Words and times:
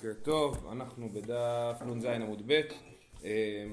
בוקר 0.00 0.12
טוב, 0.22 0.68
אנחנו 0.72 1.08
בדף 1.08 1.82
נ"ז 1.82 2.04
עמוד 2.04 2.42
ב'. 2.46 2.60
אה, 3.24 3.64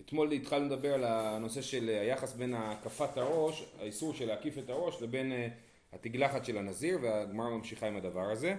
אתמול 0.00 0.32
התחלנו 0.32 0.66
לדבר 0.66 0.94
על 0.94 1.04
הנושא 1.04 1.62
של 1.62 1.88
היחס 1.88 2.32
בין 2.32 2.54
הקפת 2.54 3.16
הראש, 3.16 3.64
האיסור 3.80 4.14
של 4.14 4.26
להקיף 4.26 4.58
את 4.58 4.70
הראש, 4.70 5.02
לבין 5.02 5.32
אה, 5.32 5.48
התגלחת 5.92 6.44
של 6.44 6.58
הנזיר, 6.58 6.98
והגמרא 7.02 7.48
ממשיכה 7.48 7.86
עם 7.86 7.96
הדבר 7.96 8.30
הזה. 8.30 8.56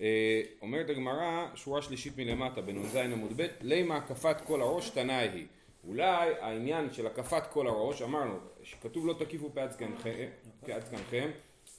אה, 0.00 0.42
אומרת 0.62 0.90
הגמרא, 0.90 1.46
שורה 1.54 1.82
שלישית 1.82 2.18
מלמטה 2.18 2.60
בנ"ז 2.60 2.96
עמוד 2.96 3.32
ב', 3.36 3.46
לימה 3.60 3.96
הקפת 3.96 4.36
כל 4.44 4.60
הראש 4.60 4.90
תנאי 4.90 5.28
היא. 5.28 5.46
אולי 5.86 6.34
העניין 6.40 6.92
של 6.92 7.06
הקפת 7.06 7.42
כל 7.52 7.66
הראש, 7.66 8.02
אמרנו, 8.02 8.38
שכתוב 8.62 9.06
לא 9.06 9.14
תקיפו 9.18 9.50
פאת 9.54 9.72
זקנכם, 9.72 11.30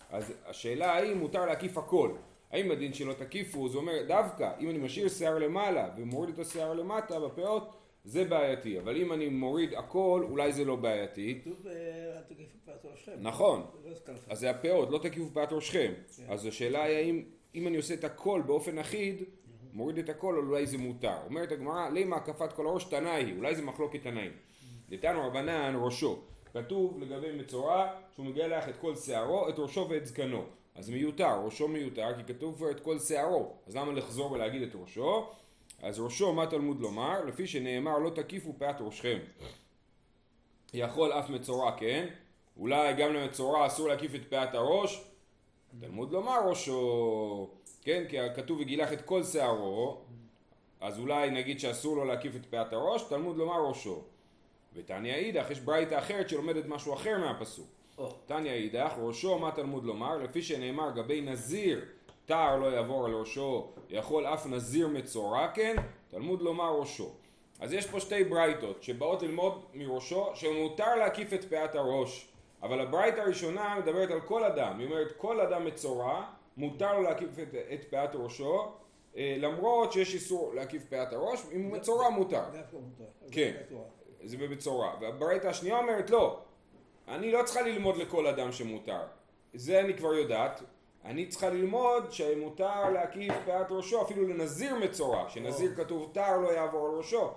אז 0.10 0.34
השאלה 0.46 0.94
האם 0.94 1.18
מותר 1.18 1.46
להקיף 1.46 1.78
הכל. 1.78 2.12
האם 2.52 2.72
הדין 2.72 2.94
שלא 2.94 3.14
תקיפו, 3.14 3.70
זה 3.70 3.78
אומר 3.78 4.04
דווקא 4.08 4.52
אם 4.60 4.70
אני 4.70 4.78
משאיר 4.78 5.10
שיער 5.10 5.38
למעלה 5.38 5.90
ומוריד 5.98 6.30
את 6.34 6.40
השיער 6.40 6.74
למטה 6.74 7.20
בפאות 7.20 7.74
זה 8.04 8.26
בעייתי, 8.26 8.80
אבל 8.80 8.98
אם 8.98 9.14
אני 9.14 9.30
מוריד 9.30 9.74
הכל 9.74 10.26
אולי 10.30 10.54
זה 10.54 10.66
לא 10.66 10.76
בעייתי. 10.76 11.40
כתוב 11.42 11.68
אה, 11.68 12.18
אל 12.18 12.22
תקיפו 12.22 12.58
פאת 12.66 12.86
ראשכם. 12.92 13.12
נכון, 13.22 13.66
לא. 13.84 14.14
אז 14.28 14.40
זה 14.40 14.50
הפאות, 14.50 14.90
לא 14.90 14.98
תקיפו 14.98 15.30
פאת 15.34 15.54
ראשכם. 15.54 15.94
כן. 16.18 16.24
אז 16.30 16.46
השאלה 16.46 16.84
היא 16.84 16.96
האם 16.96 17.24
אם 17.56 17.68
אני 17.68 17.78
עושה 17.78 17.94
את 17.94 18.04
הכל 18.04 18.42
באופן 18.46 18.78
אחיד, 18.78 19.24
מוריד 19.74 19.98
את 19.98 20.10
הכל, 20.10 20.38
אולי 20.38 20.66
זה 20.66 20.78
מותר. 20.78 21.18
אומרת 21.26 21.52
הגמרא, 21.52 21.90
לימה 21.90 22.16
הקפת 22.16 22.54
כל 22.54 22.68
הראש 22.68 22.84
תנאי 22.84 23.24
היא, 23.24 23.38
אולי 23.38 23.56
זה 23.56 23.62
מחלוקת 23.62 24.04
תנאים. 24.04 24.32
דתנו 24.90 25.28
רבנן 25.28 25.76
ראשו, 25.82 26.20
כתוב 26.54 27.00
לגבי 27.00 27.32
מצורע 27.32 27.88
שהוא 28.16 28.26
מגלח 28.26 28.70
את 28.70 28.78
כל 28.78 28.96
שערו, 28.96 29.50
את 29.50 29.60
ראשו 29.60 29.88
ואת 29.90 30.06
זקנו. 30.06 30.46
אז 30.80 30.90
מיותר, 30.90 31.42
ראשו 31.46 31.68
מיותר, 31.68 32.08
כי 32.18 32.34
כתוב 32.34 32.56
כבר 32.56 32.72
את 32.72 32.80
כל 32.80 33.00
שערו, 33.00 33.54
אז 33.68 33.76
למה 33.76 33.94
לחזור 33.94 34.32
ולהגיד 34.32 34.62
את 34.62 34.76
ראשו? 34.76 35.30
אז 35.82 36.00
ראשו, 36.00 36.34
מה 36.34 36.48
תלמוד 36.48 36.80
לומר? 36.80 37.26
לפי 37.26 37.48
שנאמר 37.48 38.00
לא 38.00 38.10
תקיפו 38.10 38.54
פאת 38.58 38.76
ראשכם. 38.80 39.18
יכול 40.74 41.14
אף 41.14 41.30
מצורע, 41.30 41.72
כן? 41.78 42.08
אולי 42.58 42.94
גם 42.94 43.14
למצורע 43.14 43.68
אסור 43.68 43.88
להקיף 43.88 44.16
את 44.16 44.22
פאת 44.30 44.56
הראש? 44.56 45.04
תלמוד 45.80 46.12
לומר 46.12 46.50
ראשו, 46.50 47.50
כן? 47.82 48.04
כי 48.10 48.18
כתוב 48.36 48.60
וגילח 48.60 48.94
את 48.94 49.02
כל 49.02 49.24
שערו, 49.24 50.02
אז 50.82 51.00
אולי 51.00 51.32
נגיד 51.32 51.60
שאסור 51.60 51.96
לו 51.96 52.06
להקיף 52.06 52.36
את 52.36 52.46
פאת 52.46 52.74
הראש, 52.74 53.02
תלמוד 53.02 53.38
לומר 53.38 53.68
ראשו. 53.68 54.04
ותניא 54.74 55.14
אידך, 55.14 55.52
יש 55.52 55.60
ברייתא 55.60 56.00
אחרת 56.00 56.30
שלומדת 56.30 56.66
משהו 56.66 56.94
אחר 56.94 57.18
מהפסוק. 57.18 57.79
תניא 58.26 58.52
אידך, 58.52 58.94
ראשו 59.02 59.40
מה 59.40 59.52
תלמוד 59.52 59.86
לומר? 59.86 60.18
לפי 60.18 60.42
שנאמר 60.42 60.92
גבי 60.96 61.22
נזיר 61.22 61.86
תער 62.26 62.58
לא 62.58 62.66
יעבור 62.66 63.06
על 63.06 63.14
ראשו, 63.14 63.68
יכול 63.90 64.26
אף 64.26 64.46
נזיר 64.46 64.88
מצורע 64.88 65.48
כן, 65.54 65.76
תלמוד 66.10 66.42
לומר 66.42 66.80
ראשו. 66.80 67.12
אז 67.60 67.74
יש 67.74 67.88
פה 67.88 68.00
שתי 68.00 68.24
ברייתות 68.24 68.84
שבאות 68.84 69.22
ללמוד 69.22 69.64
מראשו 69.74 70.32
שמותר 70.36 70.96
להקיף 70.96 71.34
את 71.34 71.44
פאת 71.44 71.76
הראש. 71.76 72.30
אבל 72.64 72.80
הברייתא 72.80 73.20
הראשונה 73.20 73.76
מדברת 73.80 74.12
על 74.12 74.22
כל 74.22 74.44
אדם, 74.44 74.80
היא 74.80 74.88
אומרת 74.88 75.12
כל 75.18 75.42
אדם 75.42 75.66
מצורע, 75.66 76.26
מותר 76.58 76.94
לו 76.94 77.02
להקיף 77.02 77.30
את, 77.40 77.56
את 77.74 77.86
פאת 77.90 78.10
ראשו, 78.14 78.72
אה, 79.18 79.36
למרות 79.40 79.92
שיש 79.92 80.14
איסור 80.14 80.54
להקיף 80.54 80.86
פאת 80.90 81.14
הראש, 81.14 81.46
אם 81.52 81.64
הוא 81.64 81.72
מצורע 81.72 82.10
מותר. 82.10 82.44
דווקא 82.52 82.76
מותר. 82.76 83.12
כן. 83.32 83.54
זה 84.24 84.38
במצורע. 84.38 84.94
והברייתא 85.02 85.48
השנייה 85.48 85.78
אומרת 85.78 86.10
לא, 86.10 86.40
אני 87.10 87.32
לא 87.32 87.44
צריכה 87.44 87.62
ללמוד 87.62 87.98
לכל 87.98 88.28
אדם 88.28 88.52
שמותר. 88.52 89.02
זה 89.54 89.80
אני 89.80 89.98
כבר 89.98 90.14
יודעת. 90.14 90.62
אני 91.06 91.28
צריכה 91.28 91.50
ללמוד 91.50 92.12
שמותר 92.12 92.90
להקיף 92.90 93.34
פאת 93.46 93.68
ראשו 93.70 94.02
אפילו 94.02 94.28
לנזיר 94.28 94.76
מצורע, 94.76 95.30
שנזיר 95.30 95.76
כתוב 95.76 96.10
תער 96.14 96.38
לא 96.38 96.54
יעבור 96.54 96.88
על 96.88 96.96
ראשו. 96.96 97.34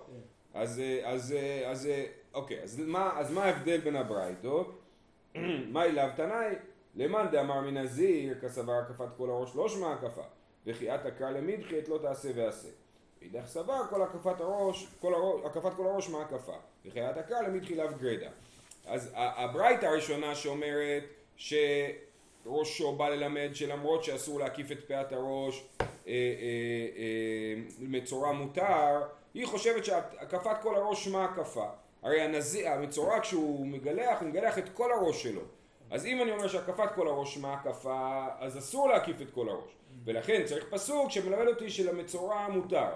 אז, 0.55 0.81
אה, 0.81 1.11
אז, 1.11 1.33
אה, 1.33 1.71
אז, 1.71 1.87
אה, 1.87 2.05
אוקיי, 2.35 2.63
אז 2.63 2.81
מה, 2.87 3.13
אז 3.19 3.33
מה 3.33 3.45
ההבדל 3.45 3.81
בין 3.81 3.97
הברייתות? 3.97 4.79
מה 5.73 5.85
אליו 5.85 6.11
תנאי? 6.17 6.55
למאן 6.95 7.27
דאמר 7.31 7.61
מנזיר 7.61 8.41
כסבר 8.41 8.73
הקפת 8.73 9.09
כל 9.17 9.31
הראש 9.31 9.57
לא 9.57 9.69
שמע 9.69 9.93
הקפה 9.93 10.23
וכי 10.67 10.95
את 10.95 11.07
הקרא 11.07 11.31
למדחי 11.31 11.79
את 11.79 11.89
לא 11.89 11.99
תעשה 11.99 12.29
ועשה. 12.35 12.69
ואידך 13.21 13.47
סבר 13.47 13.83
כל 13.91 14.03
הקפת 14.03 14.41
הראש, 14.41 14.87
כל 15.01 15.15
הראש, 15.15 15.41
הקפת 15.45 15.75
כל 15.77 15.87
הראש 15.87 16.11
מה 16.11 16.23
הקפה 16.23 16.57
וכי 16.87 17.11
את 17.11 17.17
הקרא 17.17 17.41
למדחי 17.41 17.75
לאו 17.75 17.89
גרדה. 18.01 18.31
אז 18.87 19.11
הברייתא 19.15 19.87
הראשונה 19.87 20.35
שאומרת 20.35 21.05
שראשו 21.37 22.93
בא 22.97 23.09
ללמד 23.09 23.51
שלמרות 23.53 24.05
שאסור 24.05 24.41
להקיף 24.41 24.73
את 24.73 24.85
פאת 24.89 25.13
הראש 25.13 25.65
אה, 25.81 25.87
אה, 26.07 26.13
אה, 26.97 27.63
מצורע 27.79 28.33
מותר, 28.33 29.03
היא 29.35 29.47
חושבת 29.47 29.85
שהקפת 29.85 30.57
כל 30.63 30.75
הראש 30.75 31.09
מה 31.09 31.25
הקפה? 31.25 31.67
הרי 32.03 32.21
הנזיר, 32.21 32.69
המצורע 32.69 33.21
כשהוא 33.21 33.67
מגלח, 33.67 34.21
הוא 34.21 34.29
מגלח 34.29 34.59
את 34.59 34.69
כל 34.69 34.93
הראש 34.93 35.23
שלו. 35.23 35.43
אז 35.91 36.07
אם 36.07 36.23
אני 36.23 36.33
אומר 36.33 36.49
שהקפת 36.49 36.89
כל 36.95 37.09
הראש 37.09 37.37
מה 37.37 37.55
הקפה, 37.55 38.27
אז 38.39 38.59
אסור 38.59 38.89
להקיף 38.89 39.23
את 39.23 39.31
כל 39.31 39.49
הראש. 39.49 39.71
ולכן 40.05 40.43
צריך 40.45 40.65
פסוק 40.71 41.11
שמלמד 41.11 41.47
אותי 41.47 41.71
שלמצורע 41.71 42.49
מותר. 42.49 42.89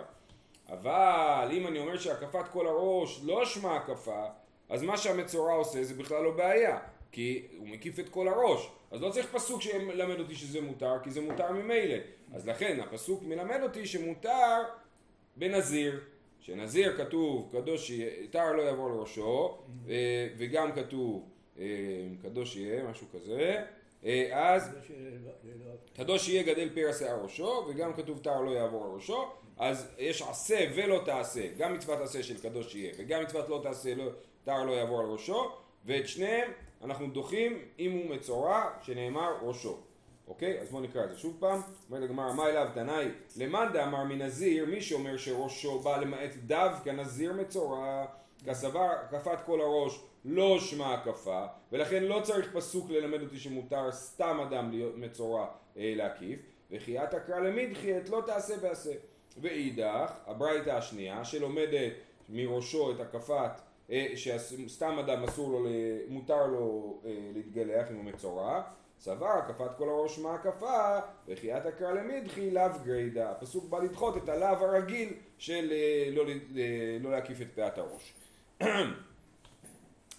אבל 0.69 1.49
אם 1.53 1.67
אני 1.67 1.79
אומר 1.79 1.99
שהקפת 1.99 2.49
כל 2.53 2.67
הראש 2.67 3.21
לא 3.25 3.45
שמה 3.45 3.77
הקפה, 3.77 4.25
אז 4.69 4.83
מה 4.83 4.97
שהמצורע 4.97 5.53
עושה 5.53 5.85
זה 5.85 5.95
בכלל 5.95 6.23
לא 6.23 6.31
בעיה, 6.31 6.79
כי 7.13 7.47
הוא 7.57 7.69
מקיף 7.69 7.99
את 7.99 8.09
כל 8.09 8.29
הראש. 8.29 8.71
אז 8.91 9.03
לא 9.03 9.11
צריך 9.11 9.27
פסוק 9.33 9.63
שמלמד 9.63 10.21
אותי 10.21 10.35
שזה 10.35 10.61
מותר, 10.61 10.95
כי 11.03 11.11
זה 11.11 11.21
מותר 11.21 11.53
ממילא. 11.53 11.97
אז 12.35 12.49
לכן 12.49 12.81
הפסוק 12.81 13.23
מלמד 13.23 13.61
אותי 13.63 13.87
שמותר 13.87 14.63
בנזיר. 15.37 16.01
שנזיר 16.41 16.97
כתוב 16.97 17.49
קדוש 17.53 17.91
יהיה, 17.91 18.27
תער 18.31 18.53
לא 18.53 18.63
יעבור 18.63 18.91
לראשו, 18.91 19.59
אה, 19.89 20.29
וגם 20.39 20.73
כתוב 20.73 21.29
אה, 21.59 21.65
קדוש 22.23 22.57
יהיה, 22.57 22.85
משהו 22.85 23.07
כזה. 23.13 23.63
אה, 24.05 24.55
אז 24.55 24.71
קדוש 25.97 26.29
יהיה 26.29 26.43
גדל 26.43 26.69
פרע 26.75 26.93
שיער 26.93 27.23
ראשו, 27.23 27.67
וגם 27.69 27.95
כתוב 27.95 28.19
תער 28.19 28.41
לא 28.41 28.51
יעבור 28.51 28.85
על 28.85 28.91
ראשו, 28.91 29.25
אז 29.57 29.89
יש 29.99 30.23
עשה 30.23 30.67
ולא 30.75 31.03
תעשה, 31.05 31.49
גם 31.59 31.75
מצוות 31.75 32.01
עשה 32.01 32.23
של 32.23 32.39
קדוש 32.39 32.75
יהיה, 32.75 32.93
וגם 32.99 33.23
מצוות 33.23 33.49
לא 33.49 33.61
תעשה, 33.63 33.95
לא, 33.95 34.05
תער 34.47 34.65
לא 34.65 34.73
יעבור 34.73 35.01
על 35.01 35.07
ראשו, 35.07 35.51
ואת 35.85 36.09
שניהם 36.09 36.51
אנחנו 36.85 37.07
דוחים 37.07 37.59
אם 37.79 37.93
הוא 37.93 38.11
מצורע, 38.11 38.71
שנאמר 38.83 39.37
ראשו. 39.43 39.79
אוקיי? 40.29 40.61
אז 40.61 40.71
בואו 40.71 40.83
נקרא 40.83 41.05
את 41.05 41.11
זה 41.11 41.19
שוב 41.19 41.37
פעם. 41.39 41.61
אומרת 41.91 42.03
הגמרא, 42.03 42.33
מה 42.33 42.49
אליו 42.49 42.69
תנאי? 42.75 43.09
למאן 43.37 43.69
דאמר 43.73 44.05
מנזיר, 44.05 44.67
מי 44.67 44.81
שאומר 44.81 45.17
שראשו 45.17 45.79
בא 45.79 45.97
למעט 45.97 46.31
דווקא 46.47 46.91
נזיר 46.91 47.33
מצורע, 47.33 48.07
כסבר 48.47 48.81
הקפת 48.81 49.39
כל 49.47 49.61
הראש 49.61 50.01
לא 50.25 50.59
שמע 50.61 50.95
הקפה, 50.95 51.47
ולכן 51.73 52.03
לא 52.03 52.21
צריך 52.23 52.57
פסוק 52.57 52.91
ללמד 52.91 53.23
אותי 53.23 53.39
שמותר 53.39 53.93
סתם 53.93 54.41
אדם 54.41 54.71
להיות 54.71 54.97
מצורע 54.97 55.47
אה, 55.77 55.93
להקיף, 55.97 56.41
וכי 56.71 56.99
את 56.99 57.15
אקרא 57.15 57.39
למדחי 57.39 57.99
את 57.99 58.09
לא 58.09 58.23
תעשה 58.27 58.55
ועשה. 58.61 58.93
ואידך, 59.41 60.13
הברייתא 60.27 60.71
השנייה, 60.71 61.25
שלומדת 61.25 61.93
מראשו 62.29 62.93
את 62.93 63.01
הקפת, 63.01 63.61
שסתם 64.15 64.99
אדם 64.99 65.25
אסור 65.25 65.51
לו, 65.51 65.69
מותר 66.09 66.47
לו 66.47 67.01
אה, 67.05 67.11
להתגלח 67.35 67.91
אם 67.91 67.97
הוא 67.97 68.05
מצורע, 68.05 68.63
סבר 69.01 69.27
הקפת 69.27 69.71
כל 69.79 69.89
הראש 69.89 70.19
מה 70.19 70.35
הקפה, 70.35 70.99
וכי 71.29 71.57
את 71.57 71.67
אקרא 71.67 71.93
למדחי 71.93 72.51
לאו 72.51 72.71
גריידא. 72.85 73.31
הפסוק 73.31 73.65
בא 73.65 73.79
לדחות 73.79 74.17
את 74.17 74.29
הלאו 74.29 74.67
הרגיל 74.67 75.13
של 75.39 75.73
אה, 75.73 76.11
לא, 76.13 76.25
לא 77.01 77.11
להקיף 77.11 77.41
את 77.41 77.49
פאת 77.55 77.79
הראש. 77.79 78.15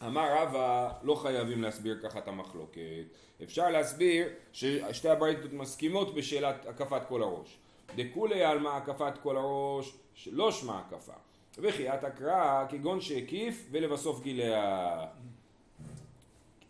אמר 0.08 0.38
רבא, 0.38 0.92
לא 1.04 1.16
חייבים 1.16 1.62
להסביר 1.62 2.00
ככה 2.04 2.20
את 2.20 2.28
המחלוקת. 2.28 3.06
אפשר 3.44 3.70
להסביר 3.70 4.28
ששתי 4.54 5.10
הברייתות 5.10 5.54
מסכימות 5.54 6.16
בשאלת 6.16 6.66
הקפת 6.66 7.02
כל 7.08 7.22
הראש. 7.24 7.58
דכולי 7.96 8.44
עלמא 8.44 8.70
הקפת 8.70 9.14
כל 9.24 9.38
הראש, 9.38 9.94
לא 10.32 10.52
שמע 10.52 10.80
הקפה. 10.80 11.14
וכי 11.58 11.90
את 11.90 12.04
הקרא 12.04 12.66
כגון 12.70 13.02
שהקיף 13.02 13.68
ולבסוף 13.72 14.22
גילח. 14.22 14.56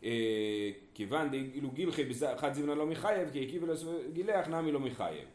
אה, 0.04 0.70
כיוון 0.94 1.30
דאילו 1.30 1.72
גילחי 1.72 2.04
בחד 2.06 2.54
זימנה 2.54 2.76
לא 2.76 2.86
מחייב, 2.86 3.30
כי 3.32 3.46
הקיף 3.46 3.64
ולבסוף 3.64 3.90
גילח 4.14 4.48
נמי 4.48 4.72
לא 4.72 4.80
מחייב. 4.80 5.26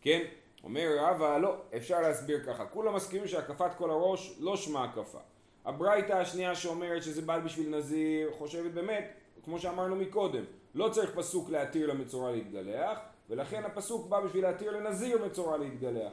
כן? 0.00 0.24
אומר 0.64 0.96
רבא, 0.98 1.38
לא, 1.38 1.56
אפשר 1.76 2.00
להסביר 2.00 2.40
ככה. 2.46 2.66
כולם 2.66 2.94
מסכימים 2.94 3.28
שהקפת 3.28 3.74
כל 3.74 3.90
הראש 3.90 4.36
לא 4.40 4.56
שמע 4.56 4.84
הקפה. 4.84 5.18
הברייתא 5.64 6.12
השנייה 6.12 6.54
שאומרת 6.54 7.02
שזה 7.02 7.22
בא 7.22 7.38
בשביל 7.38 7.76
נזיר, 7.76 8.30
חושבת 8.38 8.70
באמת, 8.70 9.12
כמו 9.44 9.58
שאמרנו 9.58 9.96
מקודם, 9.96 10.44
לא 10.74 10.88
צריך 10.88 11.10
פסוק 11.14 11.50
להתיר 11.50 11.86
למצורע 11.86 12.32
להתגלח, 12.32 12.98
ולכן 13.30 13.64
הפסוק 13.64 14.08
בא 14.08 14.20
בשביל 14.20 14.44
להתיר 14.44 14.76
לנזיר 14.76 15.24
מצורע 15.26 15.56
להתגלח. 15.56 16.12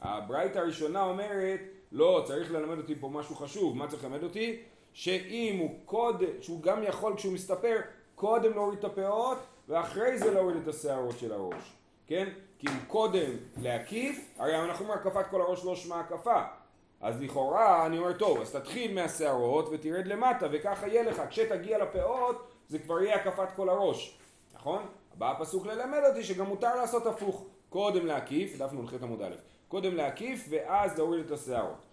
הברייתא 0.00 0.58
הראשונה 0.58 1.02
אומרת, 1.02 1.60
לא, 1.92 2.22
צריך 2.26 2.52
ללמד 2.52 2.78
אותי 2.78 2.94
פה 2.94 3.08
משהו 3.08 3.34
חשוב, 3.34 3.76
מה 3.76 3.88
צריך 3.88 4.04
ללמד 4.04 4.22
אותי? 4.22 4.62
שאם 4.92 5.56
הוא 5.58 5.70
קודם, 5.84 6.30
שהוא 6.40 6.62
גם 6.62 6.82
יכול 6.82 7.16
כשהוא 7.16 7.32
מסתפר, 7.32 7.80
קודם 8.14 8.52
להוריד 8.52 8.78
את 8.78 8.84
הפאות, 8.84 9.38
ואחרי 9.68 10.18
זה 10.18 10.34
להוריד 10.34 10.56
את 10.56 10.68
השערות 10.68 11.18
של 11.18 11.32
הראש. 11.32 11.72
כן? 12.06 12.28
כי 12.58 12.66
אם 12.68 12.78
קודם 12.86 13.30
להקיף, 13.62 14.34
הרי 14.38 14.64
אנחנו 14.64 14.84
אומרים 14.84 15.00
הקפת 15.00 15.26
כל 15.30 15.40
הראש 15.40 15.64
לא 15.64 15.76
שמה 15.76 16.00
הקפה. 16.00 16.42
אז 17.00 17.22
לכאורה 17.22 17.86
אני 17.86 17.98
אומר 17.98 18.12
טוב, 18.12 18.40
אז 18.40 18.52
תתחיל 18.52 18.94
מהשערות 18.94 19.68
ותרד 19.72 20.06
למטה 20.06 20.46
וככה 20.52 20.88
יהיה 20.88 21.02
לך, 21.02 21.22
כשתגיע 21.30 21.78
לפאות 21.78 22.46
זה 22.68 22.78
כבר 22.78 23.00
יהיה 23.00 23.16
הקפת 23.16 23.48
כל 23.56 23.68
הראש, 23.68 24.18
נכון? 24.54 24.82
בא 25.14 25.30
הפסוק 25.30 25.66
ללמד 25.66 26.00
אותי 26.08 26.24
שגם 26.24 26.46
מותר 26.46 26.76
לעשות 26.76 27.06
הפוך, 27.06 27.44
קודם 27.68 28.06
להקיף, 28.06 28.58
דף 28.58 28.72
נ"ח 28.72 28.94
עמוד 29.02 29.22
א', 29.22 29.34
קודם 29.68 29.94
להקיף 29.94 30.46
ואז 30.50 30.98
להוריד 30.98 31.24
את 31.24 31.30
השערות. 31.30 31.86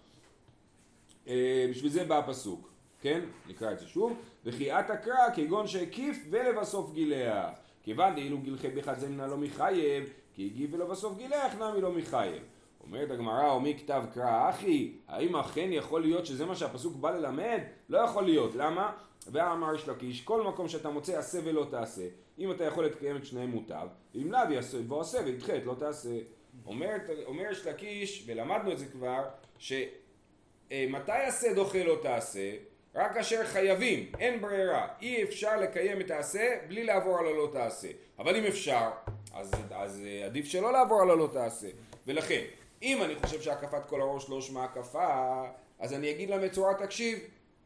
אה, 1.28 1.66
בשביל 1.70 1.90
זה 1.90 2.04
בא 2.04 2.18
הפסוק, 2.18 2.70
כן? 3.00 3.20
נקרא 3.48 3.72
את 3.72 3.78
זה 3.78 3.86
שוב. 3.86 4.16
וכי 4.44 4.72
את 4.72 4.90
הקרא 4.90 5.30
כגון 5.34 5.66
שהקיף 5.66 6.26
ולבסוף 6.30 6.92
גילח. 6.92 7.48
כיוון 7.82 8.14
דאילו 8.14 8.38
גילחי 8.38 8.68
בחד 8.68 8.98
זמנה 8.98 9.26
לא 9.26 9.36
מחייב, 9.36 10.12
כי 10.34 10.46
הגיב 10.46 10.74
ולבסוף 10.74 11.16
גילח 11.16 11.54
נמי 11.54 11.80
לא 11.80 11.92
מחייב. 11.92 12.42
אומרת 12.86 13.10
הגמרא, 13.10 13.50
או 13.50 13.60
מי 13.60 13.78
כתב 13.78 14.04
קרא 14.14 14.50
אחי, 14.50 14.92
האם 15.08 15.36
אכן 15.36 15.68
יכול 15.72 16.00
להיות 16.00 16.26
שזה 16.26 16.46
מה 16.46 16.54
שהפסוק 16.54 16.96
בא 16.96 17.10
ללמד? 17.10 17.60
לא 17.88 17.98
יכול 17.98 18.24
להיות, 18.24 18.54
למה? 18.54 18.92
ואמר 19.32 19.74
יש 19.74 19.88
לקיש, 19.88 20.20
כל 20.20 20.42
מקום 20.42 20.68
שאתה 20.68 20.90
מוצא 20.90 21.18
עשה 21.18 21.38
ולא 21.44 21.66
תעשה, 21.70 22.08
אם 22.38 22.50
אתה 22.50 22.64
יכול 22.64 22.84
לקיים 22.84 23.16
את 23.16 23.24
שניהם 23.24 23.50
מוטב, 23.50 23.86
אם 24.14 24.32
לאו 24.32 24.52
יעשה 24.52 24.82
בוא 24.82 25.00
עשה 25.00 25.18
וידחה 25.24 25.56
את 25.56 25.64
לא 25.64 25.74
תעשה. 25.78 26.18
אומר, 26.66 26.96
אומר 27.26 27.50
יש 27.50 27.66
לקיש, 27.66 28.24
ולמדנו 28.26 28.72
את 28.72 28.78
זה 28.78 28.86
כבר, 28.86 29.24
שמתי 29.58 31.12
עשה 31.12 31.52
דוחה 31.54 31.84
לא 31.84 31.98
תעשה? 32.02 32.50
רק 32.94 33.14
כאשר 33.14 33.44
חייבים, 33.44 34.12
אין 34.18 34.40
ברירה, 34.40 34.88
אי 35.00 35.22
אפשר 35.22 35.56
לקיים 35.56 36.00
את 36.00 36.10
העשה 36.10 36.56
בלי 36.68 36.84
לעבור 36.84 37.18
על 37.18 37.26
הלא 37.26 37.48
תעשה. 37.52 37.88
אבל 38.18 38.36
אם 38.36 38.44
אפשר, 38.44 38.90
אז, 39.34 39.52
אז 39.70 40.02
אה, 40.06 40.26
עדיף 40.26 40.46
שלא 40.46 40.72
לעבור 40.72 41.02
על 41.02 41.10
הלא 41.10 41.28
תעשה. 41.32 41.68
ולכן, 42.06 42.44
אם 42.82 43.02
אני 43.02 43.14
חושב 43.14 43.42
שהקפת 43.42 43.86
כל 43.86 44.00
הראש 44.00 44.28
לא 44.28 44.40
שמה 44.40 44.64
הקפה, 44.64 45.44
אז 45.78 45.92
אני 45.92 46.10
אגיד 46.10 46.30
למצורע 46.30 46.72
תקשיב, 46.72 47.18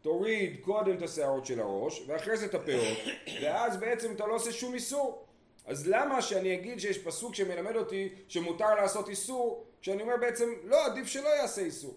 תוריד 0.03 0.57
קודם 0.61 0.97
את 0.97 1.03
השערות 1.03 1.47
של 1.47 1.61
הראש, 1.61 2.05
ואחרי 2.07 2.37
זה 2.37 2.47
את 2.47 2.55
הפאות, 2.55 2.99
ואז 3.43 3.77
בעצם 3.77 4.13
אתה 4.13 4.27
לא 4.27 4.35
עושה 4.35 4.53
שום 4.53 4.75
איסור. 4.75 5.28
אז 5.69 5.89
למה 5.89 6.23
שאני 6.23 6.55
אגיד 6.55 6.81
שיש 6.81 6.99
פסוק 6.99 7.35
שמלמד 7.35 7.77
אותי 7.77 8.09
שמותר 8.29 8.75
לעשות 8.75 9.09
איסור, 9.09 9.65
כשאני 9.81 10.03
אומר 10.03 10.15
בעצם 10.21 10.49
לא, 10.65 10.87
עדיף 10.87 11.07
שלא 11.07 11.29
יעשה 11.29 11.63
איסור. 11.63 11.95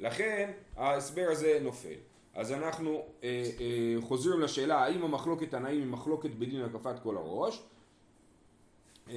לכן 0.00 0.50
ההסבר 0.76 1.26
הזה 1.30 1.58
נופל. 1.62 1.94
אז 2.34 2.52
אנחנו 2.52 3.02
אה, 3.24 3.44
אה, 3.60 3.94
חוזרים 4.00 4.40
לשאלה 4.40 4.78
האם 4.78 5.02
המחלוקת 5.02 5.50
תנאים 5.50 5.80
היא 5.80 5.86
מחלוקת 5.86 6.30
בדין 6.30 6.62
הקפת 6.62 6.98
כל 7.02 7.16
הראש 7.16 7.62
אה, 9.10 9.14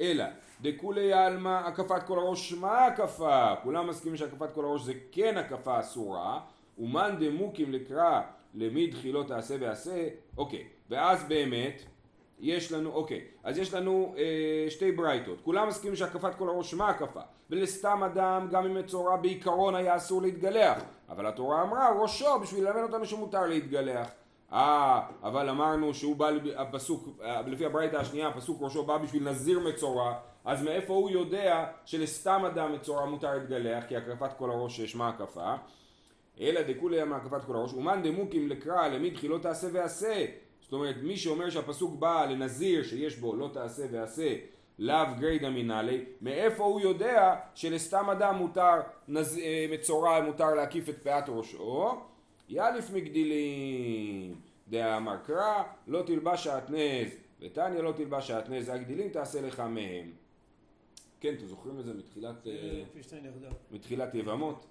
אלא 0.00 0.24
דכולי 0.60 1.12
עלמא 1.12 1.48
הקפת 1.48 2.02
כל 2.06 2.18
הראש 2.18 2.52
מה 2.52 2.86
הקפה 2.86 3.54
כולם 3.62 3.86
מסכימים 3.86 4.16
שהקפת 4.16 4.54
כל 4.54 4.64
הראש 4.64 4.82
זה 4.82 4.92
כן 5.12 5.36
הקפה 5.36 5.80
אסורה 5.80 6.40
ומאן 6.78 7.16
דמוקים 7.20 7.72
לקרא 7.72 8.20
למי 8.54 8.86
דחילות 8.86 9.28
תעשה 9.28 9.56
ועשה 9.60 10.08
אוקיי 10.36 10.64
ואז 10.90 11.24
באמת 11.24 11.82
יש 12.40 12.72
לנו, 12.72 12.90
אוקיי, 12.90 13.20
אז 13.44 13.58
יש 13.58 13.74
לנו 13.74 14.14
אה, 14.18 14.70
שתי 14.70 14.92
ברייתות. 14.92 15.38
כולם 15.42 15.68
מסכימים 15.68 15.96
שהקפת 15.96 16.34
כל 16.34 16.48
הראש 16.48 16.74
מה 16.74 16.88
הקפה? 16.88 17.20
ולסתם 17.50 18.02
אדם, 18.02 18.48
גם 18.50 18.64
אם 18.64 18.74
מצורע 18.74 19.16
בעיקרון 19.16 19.74
היה 19.74 19.96
אסור 19.96 20.22
להתגלח. 20.22 20.82
אבל 21.08 21.26
התורה 21.26 21.62
אמרה 21.62 22.02
ראשו 22.02 22.38
בשביל 22.42 22.64
ללמד 22.64 22.82
אותנו 22.82 23.06
שמותר 23.06 23.46
להתגלח. 23.46 24.08
אה, 24.52 25.00
אבל 25.22 25.48
אמרנו 25.48 25.94
שהוא 25.94 26.16
בא, 26.16 26.30
הפסוק, 26.56 27.08
לפי 27.46 27.66
הברייתא 27.66 27.96
השנייה, 27.96 28.28
הפסוק 28.28 28.58
ראשו 28.62 28.84
בא 28.84 28.98
בשביל 28.98 29.28
נזיר 29.28 29.60
מצורע, 29.60 30.14
אז 30.44 30.62
מאיפה 30.62 30.94
הוא 30.94 31.10
יודע 31.10 31.66
שלסתם 31.84 32.44
אדם 32.46 32.72
מצורע 32.72 33.04
מותר 33.04 33.34
להתגלח, 33.34 33.84
כי 33.88 33.96
הקפת 33.96 34.30
כל 34.38 34.50
הראש 34.50 34.80
שמה 34.80 35.08
הקפה? 35.08 35.54
אלא 36.40 36.60
דכולי 36.62 37.02
אמר 37.02 37.16
הקפת 37.16 37.44
כל 37.44 37.56
הראש, 37.56 37.72
ומאן 37.72 38.02
דמוקים 38.02 38.48
לקרא 38.48 38.88
למי 38.88 39.10
תחילות 39.10 39.42
תעשה 39.42 39.66
ועשה 39.72 40.26
אומרת, 40.74 40.96
מי 41.02 41.16
שאומר 41.16 41.50
שהפסוק 41.50 41.98
בא 41.98 42.26
לנזיר 42.30 42.82
שיש 42.82 43.16
בו 43.16 43.36
לא 43.36 43.50
תעשה 43.52 43.82
ועשה 43.90 44.36
לאו 44.78 45.06
גרידא 45.18 45.50
מנהלי, 45.50 46.04
מאיפה 46.20 46.64
הוא 46.64 46.80
יודע 46.80 47.36
שלסתם 47.54 48.10
אדם 48.10 48.34
מותר, 48.36 48.80
נז... 49.08 49.38
אה, 49.38 49.66
מצורע 49.70 50.20
מותר 50.20 50.54
להקיף 50.54 50.88
את 50.88 51.02
פאת 51.02 51.24
ראשו? 51.28 51.94
יאליף 52.48 52.90
מגדילים, 52.90 54.34
דאמר 54.68 55.16
קרא 55.26 55.62
לא 55.86 56.02
תלבש 56.02 56.44
שעטנז, 56.44 57.08
ותניא 57.40 57.80
לא 57.80 57.92
תלבש 57.92 58.28
שעטנז, 58.28 58.68
הגדילים 58.68 59.08
תעשה 59.08 59.40
לך 59.40 59.60
מהם. 59.60 60.10
כן, 61.20 61.34
אתם 61.34 61.46
זוכרים 61.46 61.80
את 61.80 61.84
זה 61.84 61.94
מתחילת... 61.94 62.46
אה, 62.46 62.82
מתחילת 63.70 64.14
יבמות? 64.14 64.66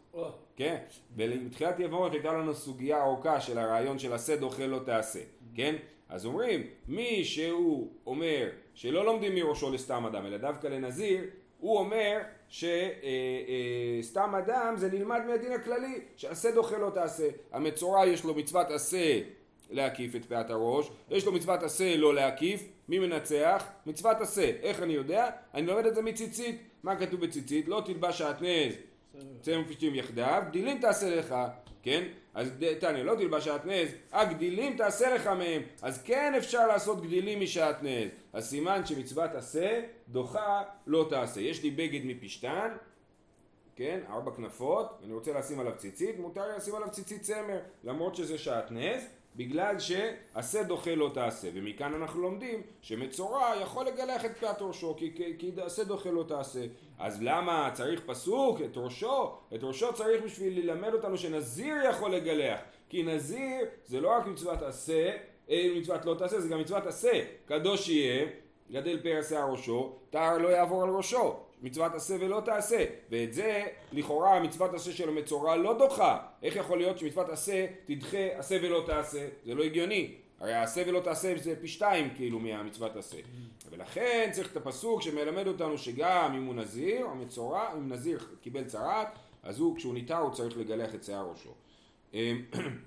כן, 0.55 0.77
ומתחילת 1.15 1.79
יבמות 1.79 2.11
הייתה 2.11 2.33
לנו 2.33 2.53
סוגיה 2.53 3.03
ארוכה 3.03 3.41
של 3.41 3.57
הרעיון 3.57 4.00
של 4.00 4.13
עשה 4.13 4.35
דוחה 4.35 4.67
לא 4.67 4.79
תעשה, 4.85 5.19
כן? 5.55 5.75
אז 6.13 6.25
אומרים, 6.25 6.63
מי 6.88 7.24
שהוא 7.24 7.92
אומר 8.06 8.50
שלא 8.74 9.06
לומדים 9.06 9.36
מראשו 9.36 9.71
לסתם 9.71 10.06
אדם, 10.06 10.25
אלא 10.25 10.38
דווקא 10.38 10.68
לנזיר, 10.68 11.24
הוא 11.60 11.77
אומר 11.77 12.19
שסתם 12.50 12.69
אה, 14.18 14.33
אה, 14.33 14.39
אדם 14.39 14.74
זה 14.77 14.89
נלמד 14.92 15.21
מהדין 15.27 15.51
הכללי, 15.51 16.00
שעשה 16.15 16.51
דוחה 16.51 16.77
לא 16.77 16.89
תעשה. 16.89 17.27
המצורע 17.51 18.06
יש 18.06 18.24
לו 18.24 18.36
מצוות 18.36 18.71
עשה 18.71 19.19
להקיף 19.69 20.15
את 20.15 20.25
פאת 20.25 20.50
הראש, 20.50 20.89
יש 21.10 21.25
לו 21.25 21.31
מצוות 21.31 21.63
עשה 21.63 21.98
לא 21.98 22.15
להקיף, 22.15 22.63
מי 22.89 23.00
מנצח? 23.00 23.65
מצוות 23.86 24.21
עשה. 24.21 24.51
איך 24.62 24.83
אני 24.83 24.94
יודע? 24.94 25.30
אני 25.54 25.68
לומד 25.68 25.86
את 25.86 25.95
זה 25.95 26.01
מציצית. 26.01 26.62
מה 26.83 26.95
כתוב 26.95 27.21
בציצית? 27.21 27.68
לא 27.68 27.81
תלבש 27.86 28.18
שעטנז 28.18 28.74
צמר 29.42 29.62
ופשטים 29.65 29.95
יחדיו, 29.95 30.44
גדילים 30.50 30.80
תעשה 30.80 31.15
לך, 31.15 31.36
כן? 31.83 32.03
אז 32.33 32.51
תניא, 32.80 33.03
לא 33.03 33.15
תלבש 33.15 33.45
שעטנז, 33.45 33.89
הגדילים 34.12 34.77
תעשה 34.77 35.15
לך 35.15 35.27
מהם. 35.27 35.62
אז 35.81 36.03
כן 36.03 36.33
אפשר 36.38 36.68
לעשות 36.68 37.01
גדילים 37.01 37.39
משעטנז. 37.41 38.09
אז 38.33 38.50
סימן 38.50 38.85
שמצוות 38.85 39.35
עשה, 39.35 39.81
דוחה, 40.09 40.63
לא 40.88 41.07
תעשה. 41.09 41.41
יש 41.41 41.63
לי 41.63 41.71
בגד 41.71 42.01
מפשתן, 42.03 42.71
כן, 43.75 44.00
ארבע 44.09 44.31
כנפות, 44.31 45.01
אני 45.03 45.13
רוצה 45.13 45.33
לשים 45.33 45.59
עליו 45.59 45.74
ציצית, 45.77 46.19
מותר 46.19 46.47
לי 46.47 46.57
לשים 46.57 46.75
עליו 46.75 46.91
ציצית 46.91 47.21
צמר, 47.21 47.59
למרות 47.83 48.15
שזה 48.15 48.38
שעטנז, 48.38 49.07
בגלל 49.35 49.80
שעשה 49.80 50.63
דוחה 50.63 50.95
לא 50.95 51.12
תעשה, 51.13 51.47
ומכאן 51.53 51.94
אנחנו 51.94 52.21
לומדים 52.21 52.62
שמצורע 52.81 53.53
יכול 53.62 53.85
לגלח 53.85 54.25
את 54.25 54.38
פאת 54.38 54.62
ראשו, 54.62 54.95
כי, 54.97 55.13
כי, 55.15 55.33
כי 55.39 55.51
עשה 55.62 55.83
דוחה 55.83 56.09
לא 56.12 56.24
תעשה. 56.27 56.65
אז 57.00 57.24
למה 57.24 57.69
צריך 57.74 58.01
פסוק 58.06 58.62
את 58.62 58.77
ראשו? 58.77 59.31
את 59.55 59.63
ראשו 59.63 59.93
צריך 59.93 60.24
בשביל 60.24 60.60
ללמד 60.60 60.93
אותנו 60.93 61.17
שנזיר 61.17 61.75
יכול 61.89 62.15
לגלח, 62.15 62.60
כי 62.89 63.03
נזיר 63.03 63.65
זה 63.86 64.01
לא 64.01 64.10
רק 64.10 64.27
מצוות 64.27 64.62
עשה, 64.62 65.12
מצוות 65.50 66.05
לא 66.05 66.15
תעשה, 66.19 66.39
זה 66.39 66.50
גם 66.50 66.60
מצוות 66.60 66.88
עשה. 66.88 67.22
קדוש 67.46 67.89
יהיה, 67.89 68.25
גדל 68.72 69.00
פר 69.03 69.22
שיער 69.22 69.51
ראשו, 69.51 69.96
טהר 70.10 70.38
לא 70.38 70.48
יעבור 70.48 70.84
על 70.84 70.89
ראשו. 70.89 71.42
מצוות 71.63 71.96
עשה 71.96 72.15
ולא 72.20 72.41
תעשה. 72.46 72.86
ואת 73.10 73.34
זה 73.34 73.65
לכאורה 73.91 74.39
מצוות 74.39 74.74
עשה 74.74 74.91
של 74.91 75.10
המצורע 75.10 75.55
לא 75.55 75.77
דוחה. 75.77 76.20
איך 76.43 76.55
יכול 76.55 76.77
להיות 76.77 77.00
שמצוות 77.00 77.29
עשה 77.29 77.65
תדחה 77.86 78.27
עשה 78.34 78.58
ולא 78.62 78.84
תעשה? 78.86 79.27
זה 79.46 79.55
לא 79.55 79.63
הגיוני. 79.63 80.15
הרי 80.39 80.53
עשה 80.53 80.84
ולא 80.88 81.00
תעשה 81.00 81.34
זה 81.38 81.55
פי 81.62 81.67
שתיים 81.67 82.10
כאילו 82.15 82.39
מהמצוות 82.39 82.96
עשה. 82.96 83.17
ולכן 83.70 84.29
צריך 84.32 84.51
את 84.51 84.58
הפסוק 84.58 85.01
שמלמד 85.01 85.48
אותנו 85.48 85.77
שגם 85.77 86.34
אם 86.36 86.46
הוא 86.46 86.55
נזיר 86.55 87.05
או 87.05 87.15
מצורע 87.15 87.74
אם 87.74 87.93
נזיר 87.93 88.20
קיבל 88.41 88.63
צרעת 88.63 89.08
אז 89.43 89.60
הוא 89.60 89.77
כשהוא 89.77 89.93
ניתר 89.93 90.17
הוא 90.17 90.32
צריך 90.32 90.58
לגלח 90.58 90.96
את 90.96 91.03
שיער 91.03 91.29
ראשו. 91.29 91.50
אמ, 92.13 92.41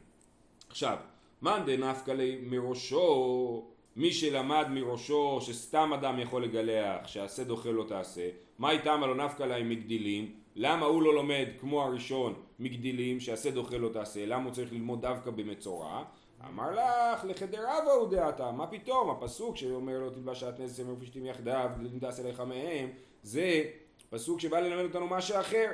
עכשיו 0.70 0.96
מאן 1.42 1.62
דנפקא 1.66 2.10
לי 2.10 2.38
מראשו? 2.42 3.66
מי 3.96 4.12
שלמד 4.12 4.66
מראשו 4.70 5.38
שסתם 5.40 5.92
אדם 5.92 6.18
יכול 6.20 6.44
לגלח, 6.44 7.06
שעשה 7.06 7.44
דוחה 7.44 7.70
לא 7.70 7.84
תעשה, 7.88 8.28
מה 8.58 8.70
איתם 8.70 9.02
הלא 9.02 9.14
נפקא 9.14 9.42
להם 9.42 9.68
מגדילים? 9.68 10.32
למה 10.56 10.86
הוא 10.86 11.02
לא 11.02 11.14
לומד 11.14 11.46
כמו 11.60 11.82
הראשון 11.82 12.34
מגדילים, 12.58 13.20
שעשה 13.20 13.50
דוחה 13.50 13.76
לא 13.76 13.88
תעשה? 13.88 14.26
למה 14.26 14.44
הוא 14.44 14.52
צריך 14.52 14.72
ללמוד 14.72 15.02
דווקא 15.02 15.30
במצורע? 15.30 16.04
אמר 16.48 16.70
לך, 16.70 17.24
לחדרבה 17.24 17.92
הוא 17.92 18.08
דעתה, 18.08 18.50
מה 18.52 18.66
פתאום? 18.66 19.10
הפסוק 19.10 19.56
שאומר 19.56 19.98
לו 19.98 20.10
תלבש 20.10 20.40
שעטנז 20.40 20.76
צמר 20.76 20.92
ופשתים 20.92 21.26
יחדיו, 21.26 21.70
גדילים 21.78 21.98
תעשה 21.98 22.28
לך 22.28 22.40
מהם, 22.40 22.88
זה 23.22 23.64
פסוק 24.10 24.40
שבא 24.40 24.60
ללמד 24.60 24.84
אותנו 24.84 25.06
משהו 25.06 25.40
אחר. 25.40 25.70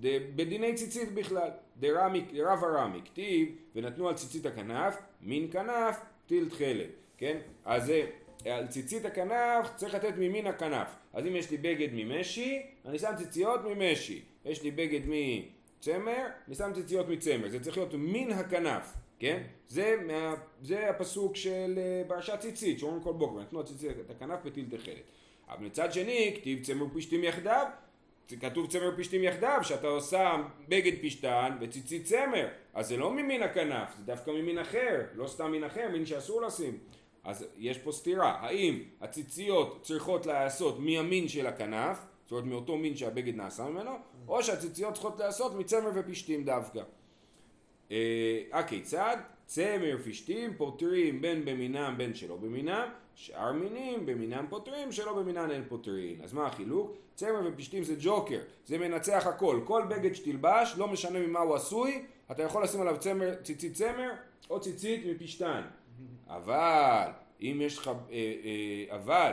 בדיני 0.00 0.74
ציצית 0.74 1.14
בכלל, 1.14 1.48
דרב 1.76 2.64
הרמי, 2.64 3.00
כתיב 3.04 3.48
ונתנו 3.74 4.08
על 4.08 4.14
ציצית 4.14 4.46
הכנף, 4.46 4.98
מין 5.20 5.48
כנף 5.50 6.00
טיל 6.26 6.48
תכלת. 6.48 6.88
כן? 7.18 7.38
אז 7.64 7.86
זה, 7.86 8.06
על 8.52 8.66
ציצית 8.66 9.04
הכנף 9.04 9.70
צריך 9.76 9.94
לתת 9.94 10.14
ממין 10.16 10.46
הכנף. 10.46 10.88
אז 11.12 11.26
אם 11.26 11.36
יש 11.36 11.50
לי 11.50 11.56
בגד 11.56 11.88
ממשי, 11.92 12.62
אני 12.84 12.98
שם 12.98 13.12
ציציות 13.16 13.60
ממשי. 13.64 14.22
יש 14.44 14.62
לי 14.62 14.70
בגד 14.70 15.00
מצמר, 15.06 16.26
אני 16.46 16.54
שם 16.54 16.72
ציציות 16.74 17.08
מצמר. 17.08 17.48
זה 17.48 17.60
צריך 17.60 17.76
להיות 17.76 17.94
מין 17.94 18.32
הכנף, 18.32 18.92
כן? 19.18 19.42
זה, 19.68 19.96
מה, 20.06 20.34
זה 20.62 20.90
הפסוק 20.90 21.36
של 21.36 21.74
אה, 21.78 22.02
פרשת 22.08 22.40
ציצית, 22.40 22.78
שאומרים 22.78 23.02
כל 23.02 23.12
בוקר, 23.12 23.40
נתנו 23.40 23.60
הציצית 23.60 23.90
את 23.90 24.10
הכנף 24.10 24.38
בטיל 24.44 24.66
תכלת. 24.70 25.02
אבל 25.48 25.66
מצד 25.66 25.92
שני, 25.92 26.34
כתיב 26.36 26.64
צמר 26.64 26.86
פשתים 26.94 27.24
יחדיו, 27.24 27.66
כתוב 28.40 28.70
צמר 28.70 28.96
פשתים 28.96 29.24
יחדיו, 29.24 29.58
שאתה 29.62 29.86
עושה 29.86 30.36
בגד 30.68 30.92
פשתן 31.02 31.56
וציצית 31.60 32.04
צמר, 32.04 32.48
אז 32.74 32.88
זה 32.88 32.96
לא 32.96 33.12
ממין 33.12 33.42
הכנף, 33.42 33.96
זה 33.98 34.04
דווקא 34.04 34.30
ממין 34.30 34.58
אחר, 34.58 35.00
לא 35.14 35.26
סתם 35.26 35.50
מין 35.50 35.64
אחר, 35.64 35.88
מין 35.92 36.06
שאסור 36.06 36.42
לשים. 36.42 36.78
אז 37.26 37.46
יש 37.56 37.78
פה 37.78 37.92
סתירה, 37.92 38.30
האם 38.40 38.82
הציציות 39.00 39.78
צריכות 39.82 40.26
להיעשות 40.26 40.78
מהמין 40.78 41.28
של 41.28 41.46
הכנף, 41.46 41.98
זאת 42.22 42.32
אומרת 42.32 42.44
מאותו 42.44 42.76
מין 42.76 42.96
שהבגד 42.96 43.34
נעשה 43.36 43.64
ממנו, 43.64 43.90
או 44.28 44.42
שהציציות 44.42 44.94
צריכות 44.94 45.18
להיעשות 45.18 45.54
מצמר 45.54 45.90
ופשתים 45.94 46.44
דווקא. 46.44 46.82
אה, 47.90 48.42
הכיצד? 48.52 49.16
צמר 49.46 49.96
פשתים 50.04 50.54
פותרים 50.56 51.20
בין 51.20 51.44
במינם 51.44 51.94
בין 51.98 52.14
שלא 52.14 52.36
במינם, 52.36 52.88
שאר 53.14 53.52
מינים 53.52 54.06
במינם 54.06 54.46
פותרים, 54.50 54.92
שלא 54.92 55.12
במינם 55.12 55.50
אין 55.50 55.64
פותרים. 55.68 56.20
אז 56.22 56.32
מה 56.32 56.46
החילוק? 56.46 56.96
צמר 57.14 57.40
ופשתים 57.44 57.84
זה 57.84 57.94
ג'וקר, 57.98 58.38
זה 58.66 58.78
מנצח 58.78 59.26
הכל. 59.26 59.60
כל 59.64 59.82
בגד 59.88 60.14
שתלבש, 60.14 60.74
לא 60.76 60.88
משנה 60.88 61.18
ממה 61.18 61.40
הוא 61.40 61.54
עשוי, 61.54 62.04
אתה 62.30 62.42
יכול 62.42 62.64
לשים 62.64 62.80
עליו 62.80 62.96
צמר, 62.98 63.34
ציצית 63.42 63.74
צמר 63.74 64.10
או 64.50 64.60
ציצית 64.60 65.06
מפשתן. 65.06 65.62
אבל 66.28 67.08
אם 67.40 67.58
יש 67.62 67.78
לך, 67.78 67.88
אה, 67.88 67.94
אה, 68.12 68.96
אבל 68.96 69.32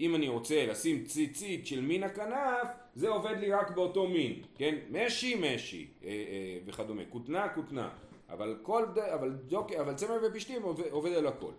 אם 0.00 0.14
אני 0.14 0.28
רוצה 0.28 0.66
לשים 0.66 1.04
ציצית 1.04 1.66
של 1.66 1.80
מין 1.80 2.02
הכנף, 2.02 2.68
זה 2.94 3.08
עובד 3.08 3.36
לי 3.40 3.52
רק 3.52 3.70
באותו 3.70 4.08
מין, 4.08 4.42
כן? 4.56 4.74
משי 4.90 5.34
משי 5.40 5.86
אה, 6.04 6.10
וכדומה, 6.66 7.02
כותנה 7.10 7.48
כותנה, 7.48 7.90
אבל 8.30 8.56
כל. 8.62 8.84
אבל, 9.14 9.30
דוק, 9.30 9.72
אבל 9.72 9.94
צמר 9.94 10.18
ופשתים 10.22 10.62
עובד, 10.90 11.12
על 11.12 11.26
הכל. 11.26 11.52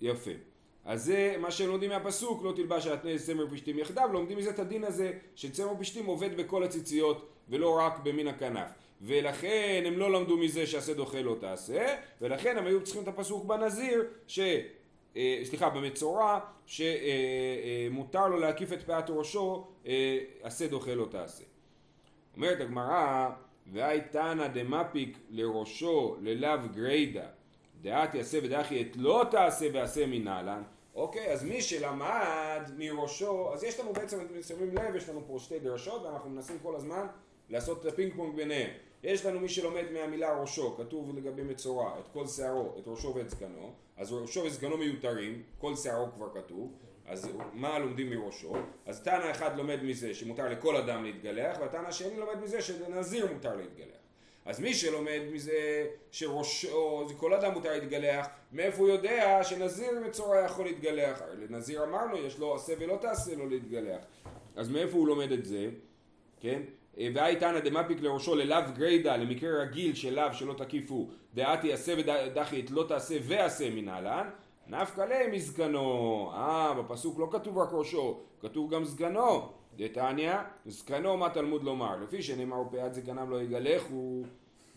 יפה. 0.00 0.30
אז 0.84 1.04
זה 1.04 1.36
מה 1.38 1.50
שהם 1.50 1.68
לומדים 1.68 1.90
מהפסוק, 1.90 2.42
לא 2.44 2.52
תלבש 2.56 2.86
על 2.86 3.18
צמר 3.18 3.46
ופשתים 3.46 3.78
יחדיו, 3.78 4.08
לומדים 4.12 4.38
מזה 4.38 4.50
את 4.50 4.58
הדין 4.58 4.84
הזה 4.84 5.12
שצמר 5.34 5.72
ופשתים 5.72 6.06
עובד 6.06 6.36
בכל 6.36 6.62
הציציות 6.62 7.28
ולא 7.48 7.78
רק 7.78 7.98
במין 7.98 8.28
הכנף. 8.28 8.70
ולכן 9.02 9.82
הם 9.86 9.98
לא 9.98 10.12
למדו 10.12 10.36
מזה 10.36 10.66
שעשה 10.66 10.94
דוחה 10.94 11.22
לא 11.22 11.36
תעשה, 11.40 11.96
ולכן 12.20 12.58
הם 12.58 12.66
היו 12.66 12.84
צריכים 12.84 13.02
את 13.02 13.08
הפסוק 13.08 13.44
בנזיר, 13.44 14.04
ש... 14.26 14.40
אה, 15.16 15.40
סליחה, 15.44 15.70
במצורע, 15.70 16.40
שמותר 16.66 18.28
לו 18.28 18.38
להקיף 18.38 18.72
את 18.72 18.82
פאת 18.82 19.04
ראשו, 19.08 19.66
אה, 19.86 20.18
עשה 20.42 20.66
דוחה 20.66 20.94
לא 20.94 21.06
תעשה. 21.10 21.44
אומרת 22.36 22.60
הגמרא, 22.60 23.30
והאי 23.72 24.00
תנא 24.10 24.46
דמפיק 24.46 25.18
לראשו 25.30 26.16
ללאו 26.20 26.58
גרידא, 26.74 27.26
דאתי 27.82 28.14
עשה 28.14 28.38
ודחי 28.42 28.82
את 28.82 28.96
לא 28.96 29.26
תעשה 29.30 29.66
ועשה 29.72 30.06
מנא 30.06 30.34
לן, 30.34 30.62
אוקיי, 30.94 31.32
אז 31.32 31.44
מי 31.44 31.62
שלמד 31.62 32.70
מראשו, 32.78 33.52
אז 33.54 33.64
יש 33.64 33.80
לנו 33.80 33.92
בעצם, 33.92 34.20
אתם 34.20 34.42
שמים 34.42 34.74
לב, 34.74 34.94
יש 34.96 35.08
לנו 35.08 35.22
פה 35.26 35.38
שתי 35.38 35.58
דרשות, 35.58 36.02
ואנחנו 36.02 36.30
מנסים 36.30 36.58
כל 36.62 36.76
הזמן 36.76 37.06
לעשות 37.50 37.80
את 37.80 37.92
הפינג 37.92 38.12
פונג 38.16 38.36
ביניהם. 38.36 38.70
יש 39.06 39.26
לנו 39.26 39.40
מי 39.40 39.48
שלומד 39.48 39.84
מהמילה 39.92 40.40
ראשו, 40.40 40.76
כתוב 40.76 41.16
לגבי 41.16 41.42
מצורע, 41.42 41.98
את 41.98 42.08
כל 42.12 42.26
שערו, 42.26 42.74
את 42.78 42.82
ראשו 42.86 43.14
ואת 43.14 43.30
זקנו, 43.30 43.72
אז 43.96 44.12
ראשו 44.12 44.40
וזקנו 44.40 44.76
מיותרים, 44.76 45.42
כל 45.58 45.76
שערו 45.76 46.06
כבר 46.12 46.28
כתוב, 46.34 46.72
אז 47.06 47.28
מה 47.52 47.78
לומדים 47.78 48.10
מראשו? 48.10 48.56
אז 48.86 49.02
תנא 49.02 49.30
אחד 49.30 49.56
לומד 49.56 49.82
מזה 49.82 50.14
שמותר 50.14 50.48
לכל 50.48 50.76
אדם 50.76 51.04
להתגלח, 51.04 51.56
והתנא 51.60 51.88
השני 51.88 52.16
לומד 52.16 52.40
מזה 52.42 52.62
שלנזיר 52.62 53.32
מותר 53.32 53.56
להתגלח. 53.56 53.96
אז 54.44 54.60
מי 54.60 54.74
שלומד 54.74 55.20
מזה 55.32 55.86
שראשו, 56.10 57.06
כל 57.16 57.34
אדם 57.34 57.52
מותר 57.52 57.72
להתגלח, 57.72 58.26
מאיפה 58.52 58.78
הוא 58.78 58.88
יודע 58.88 59.40
שנזיר 59.44 60.00
מצורע 60.06 60.40
יכול 60.40 60.64
להתגלח? 60.64 61.22
לנזיר 61.38 61.84
אמרנו, 61.84 62.16
יש 62.16 62.38
לו 62.38 62.54
עשה 62.54 62.72
ולא 62.78 62.98
תעשה 63.00 63.34
לו 63.34 63.48
להתגלח. 63.48 64.00
אז 64.56 64.68
מאיפה 64.68 64.96
הוא 64.96 65.06
לומד 65.06 65.32
את 65.32 65.44
זה? 65.44 65.68
כן? 66.40 66.62
והי 66.96 67.36
תנא 67.36 67.60
דמפיק 67.60 68.00
לראשו 68.00 68.34
ללאו 68.34 68.58
גריידא 68.74 69.16
למקרה 69.16 69.62
רגיל 69.62 69.94
של 69.94 70.14
לאו 70.14 70.34
שלא 70.34 70.52
תקיפו 70.52 71.08
דעתי 71.34 71.72
עשה 71.72 71.94
ודחי 71.98 72.60
את 72.60 72.70
לא 72.70 72.84
תעשה 72.88 73.16
ועשה 73.22 73.70
מנהלן 73.70 74.30
נפקא 74.68 75.00
ליה 75.00 75.28
מזקנו 75.28 76.30
אה 76.34 76.74
בפסוק 76.74 77.18
לא 77.18 77.28
כתוב 77.32 77.58
רק 77.58 77.68
ראשו 77.72 78.20
כתוב 78.40 78.70
גם 78.70 78.84
סגנו. 78.84 79.48
דתניא 79.76 80.34
זקנו 80.66 81.16
מה 81.16 81.30
תלמוד 81.30 81.64
לומר 81.64 81.96
לפי 82.02 82.22
שנאמר 82.22 82.62
פאת 82.70 82.94
זקנם 82.94 83.30
לא 83.30 83.42
יגלחו 83.42 84.22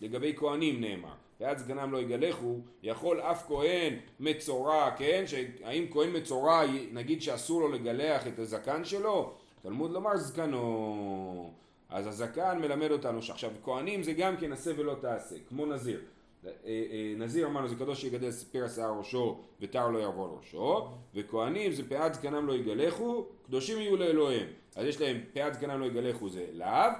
לגבי 0.00 0.34
כהנים 0.36 0.80
נאמר 0.80 1.12
פאת 1.38 1.58
זקנם 1.58 1.92
לא 1.92 1.98
יגלחו 1.98 2.58
יכול 2.82 3.20
אף 3.20 3.46
כהן 3.46 3.94
מצורע 4.20 4.90
כן? 4.96 5.24
שהאם 5.26 5.86
כהן 5.90 6.16
מצורע 6.16 6.62
נגיד 6.92 7.22
שאסור 7.22 7.60
לו 7.60 7.68
לגלח 7.68 8.26
את 8.26 8.38
הזקן 8.38 8.84
שלו? 8.84 9.32
תלמוד 9.62 9.90
לומר 9.90 10.16
זקנו 10.16 11.52
אז 11.90 12.06
הזקן 12.06 12.58
מלמד 12.60 12.90
אותנו 12.90 13.22
שעכשיו 13.22 13.50
כהנים 13.64 14.02
זה 14.02 14.12
גם 14.12 14.36
כן 14.36 14.52
עשה 14.52 14.70
ולא 14.76 14.96
תעשה, 15.00 15.36
כמו 15.48 15.66
נזיר. 15.66 16.00
אה, 16.46 16.50
אה, 16.66 17.14
נזיר 17.16 17.46
אמרנו 17.46 17.68
זה 17.68 17.74
קדוש 17.74 18.00
שיגדל 18.00 18.30
פר 18.52 18.68
שיער 18.68 18.94
ראשו 18.98 19.40
ותר 19.60 19.88
לא 19.88 19.98
יעבור 19.98 20.38
ראשו 20.38 20.88
וכהנים 21.14 21.72
זה 21.72 21.88
פאת 21.88 22.14
זקנם 22.14 22.46
לא 22.46 22.52
יגלחו 22.52 23.26
קדושים 23.46 23.78
יהיו 23.78 23.96
לאלוהים 23.96 24.46
אז 24.76 24.86
יש 24.86 25.00
להם 25.00 25.20
פאת 25.32 25.54
זקנם 25.54 25.80
לא 25.80 25.86
יגלחו 25.86 26.28
זה 26.28 26.46
לאו 26.52 26.90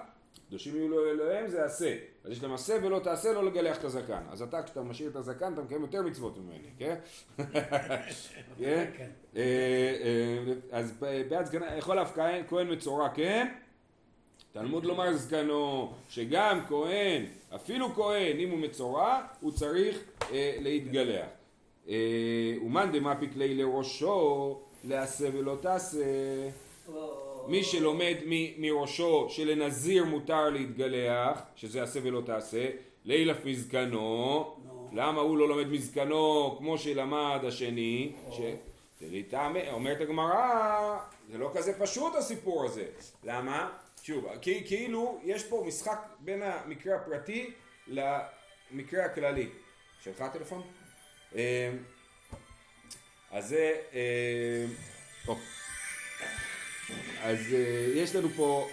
קדושים 0.48 0.76
יהיו 0.76 0.88
לאלוהים 0.88 1.48
זה 1.48 1.64
עשה 1.64 1.96
אז 2.24 2.32
יש 2.32 2.42
להם 2.42 2.52
עשה 2.52 2.78
ולא 2.82 2.98
תעשה 2.98 3.32
לא 3.32 3.44
לגלח 3.44 3.78
את 3.78 3.84
הזקן 3.84 4.22
אז 4.30 4.42
אתה 4.42 4.62
כשאתה 4.62 4.82
משאיר 4.82 5.10
את 5.10 5.16
הזקן 5.16 5.52
אתה 5.52 5.62
מקיים 5.62 5.82
יותר 5.82 6.02
מצוות 6.02 6.38
ממני 6.38 6.68
כן? 6.78 6.94
כן? 8.58 8.90
אה, 9.36 10.38
אז 10.70 11.04
פאת 11.28 11.46
זקנם 11.46 11.66
יכול 11.78 12.02
אף 12.02 12.18
כהן 12.48 12.72
מצורע 12.72 13.08
כן 13.08 13.48
תלמוד 14.52 14.84
לומר 14.84 15.12
זקנו, 15.12 15.92
שגם 16.08 16.60
כהן, 16.68 17.24
אפילו 17.54 17.94
כהן, 17.94 18.38
אם 18.38 18.50
הוא 18.50 18.58
מצורע, 18.58 19.20
הוא 19.40 19.52
צריך 19.52 19.98
אה, 20.32 20.56
להתגלח. 20.60 21.26
אה, 21.88 21.94
ומאן 22.62 22.92
דמפיק 22.92 23.36
ליה 23.36 23.54
לראשו, 23.54 24.58
לעשה 24.84 25.28
ולא 25.32 25.56
תעשה. 25.60 26.04
מי 27.48 27.64
שלומד 27.64 28.14
מראשו 28.58 29.26
שלנזיר 29.28 30.04
מותר 30.04 30.50
להתגלח, 30.50 31.42
שזה 31.56 31.82
עשה 31.82 32.00
ולא 32.02 32.22
תעשה, 32.26 32.68
לילף 33.04 33.44
מזקנו, 33.44 34.54
למה 34.92 35.20
הוא 35.20 35.38
לא 35.38 35.48
לומד 35.48 35.66
מזקנו 35.66 36.54
כמו 36.58 36.78
שלמד 36.78 37.40
השני? 37.42 38.12
אומרת 39.72 40.00
הגמרא, 40.00 40.98
זה 41.30 41.38
לא 41.38 41.50
כזה 41.54 41.72
פשוט 41.80 42.14
הסיפור 42.14 42.64
הזה. 42.64 42.84
למה? 43.24 43.70
שוב, 44.02 44.26
כאילו 44.42 45.20
יש 45.24 45.44
פה 45.44 45.64
משחק 45.66 45.98
בין 46.18 46.42
המקרה 46.42 46.96
הפרטי 46.96 47.52
למקרה 47.86 49.04
הכללי. 49.04 49.48
שלך 50.00 50.24
טלפון? 50.32 50.62
אמ, 51.34 51.40
אז 53.30 53.48
זה... 53.48 53.76
אמ, 53.92 55.34
אז 57.22 57.38
אה, 57.52 57.92
יש 57.94 58.16
לנו 58.16 58.28
פה 58.28 58.68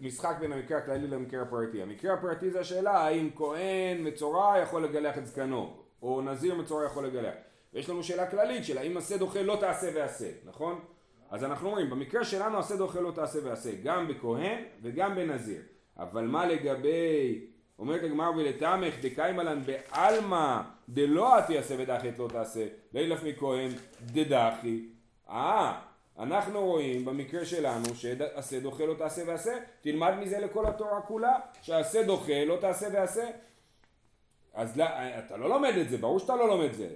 משחק 0.00 0.36
בין 0.40 0.52
המקרה 0.52 0.78
הכללי 0.78 1.06
למקרה 1.06 1.42
הפרטי. 1.42 1.82
המקרה 1.82 2.14
הפרטי 2.14 2.50
זה 2.50 2.60
השאלה 2.60 2.90
האם 2.90 3.30
כהן 3.36 4.06
מצורע 4.06 4.58
יכול 4.62 4.84
לגלח 4.84 5.18
את 5.18 5.26
זקנו, 5.26 5.76
או 6.02 6.20
נזיר 6.22 6.54
מצורע 6.54 6.84
יכול 6.86 7.06
לגלח. 7.06 7.34
ויש 7.74 7.88
לנו 7.88 8.04
שאלה 8.04 8.30
כללית 8.30 8.64
של 8.64 8.78
האם 8.78 8.96
עשה 8.96 9.16
דוחה 9.16 9.42
לא 9.42 9.56
תעשה 9.60 9.90
ועשה, 9.94 10.30
נכון? 10.44 10.84
אז 11.30 11.44
אנחנו 11.44 11.68
אומרים, 11.68 11.90
במקרה 11.90 12.24
שלנו 12.24 12.58
עשה 12.58 12.76
דוחה 12.76 13.00
לא 13.00 13.10
תעשה 13.10 13.38
ועשה, 13.44 13.70
גם 13.82 14.08
בכהן 14.08 14.62
וגם 14.82 15.14
בנזיר. 15.14 15.62
אבל 15.98 16.24
מה 16.24 16.46
לגבי, 16.46 17.46
אומרת 17.78 18.02
הגמר 18.02 18.30
ולתמך 18.36 18.94
דקיימלן 19.02 19.62
בעלמא 19.66 20.60
דלא 20.88 21.36
עתי 21.36 21.58
עשה 21.58 21.74
ודחי 21.78 22.10
לא 22.18 22.28
תעשה, 22.28 22.66
לילף 22.92 23.22
מכהן 23.24 23.70
דדחי. 24.00 24.88
אה, 25.30 25.80
אנחנו 26.18 26.64
רואים 26.64 27.04
במקרה 27.04 27.44
שלנו 27.44 27.94
שעשה 27.94 28.60
דוחה 28.60 28.86
לא 28.86 28.94
תעשה 28.94 29.22
ועשה, 29.26 29.52
תלמד 29.80 30.12
מזה 30.20 30.38
לכל 30.38 30.66
התורה 30.66 31.00
כולה, 31.00 31.38
שעשה 31.62 32.02
דוחה 32.02 32.44
לא 32.44 32.56
תעשה 32.60 32.86
ועשה. 32.92 33.30
אז 34.54 34.76
לא, 34.76 34.84
אתה 35.18 35.36
לא 35.36 35.48
לומד 35.48 35.74
את 35.80 35.88
זה, 35.88 35.96
ברור 35.98 36.18
שאתה 36.18 36.36
לא 36.36 36.48
לומד 36.48 36.64
את 36.64 36.74
זה. 36.74 36.88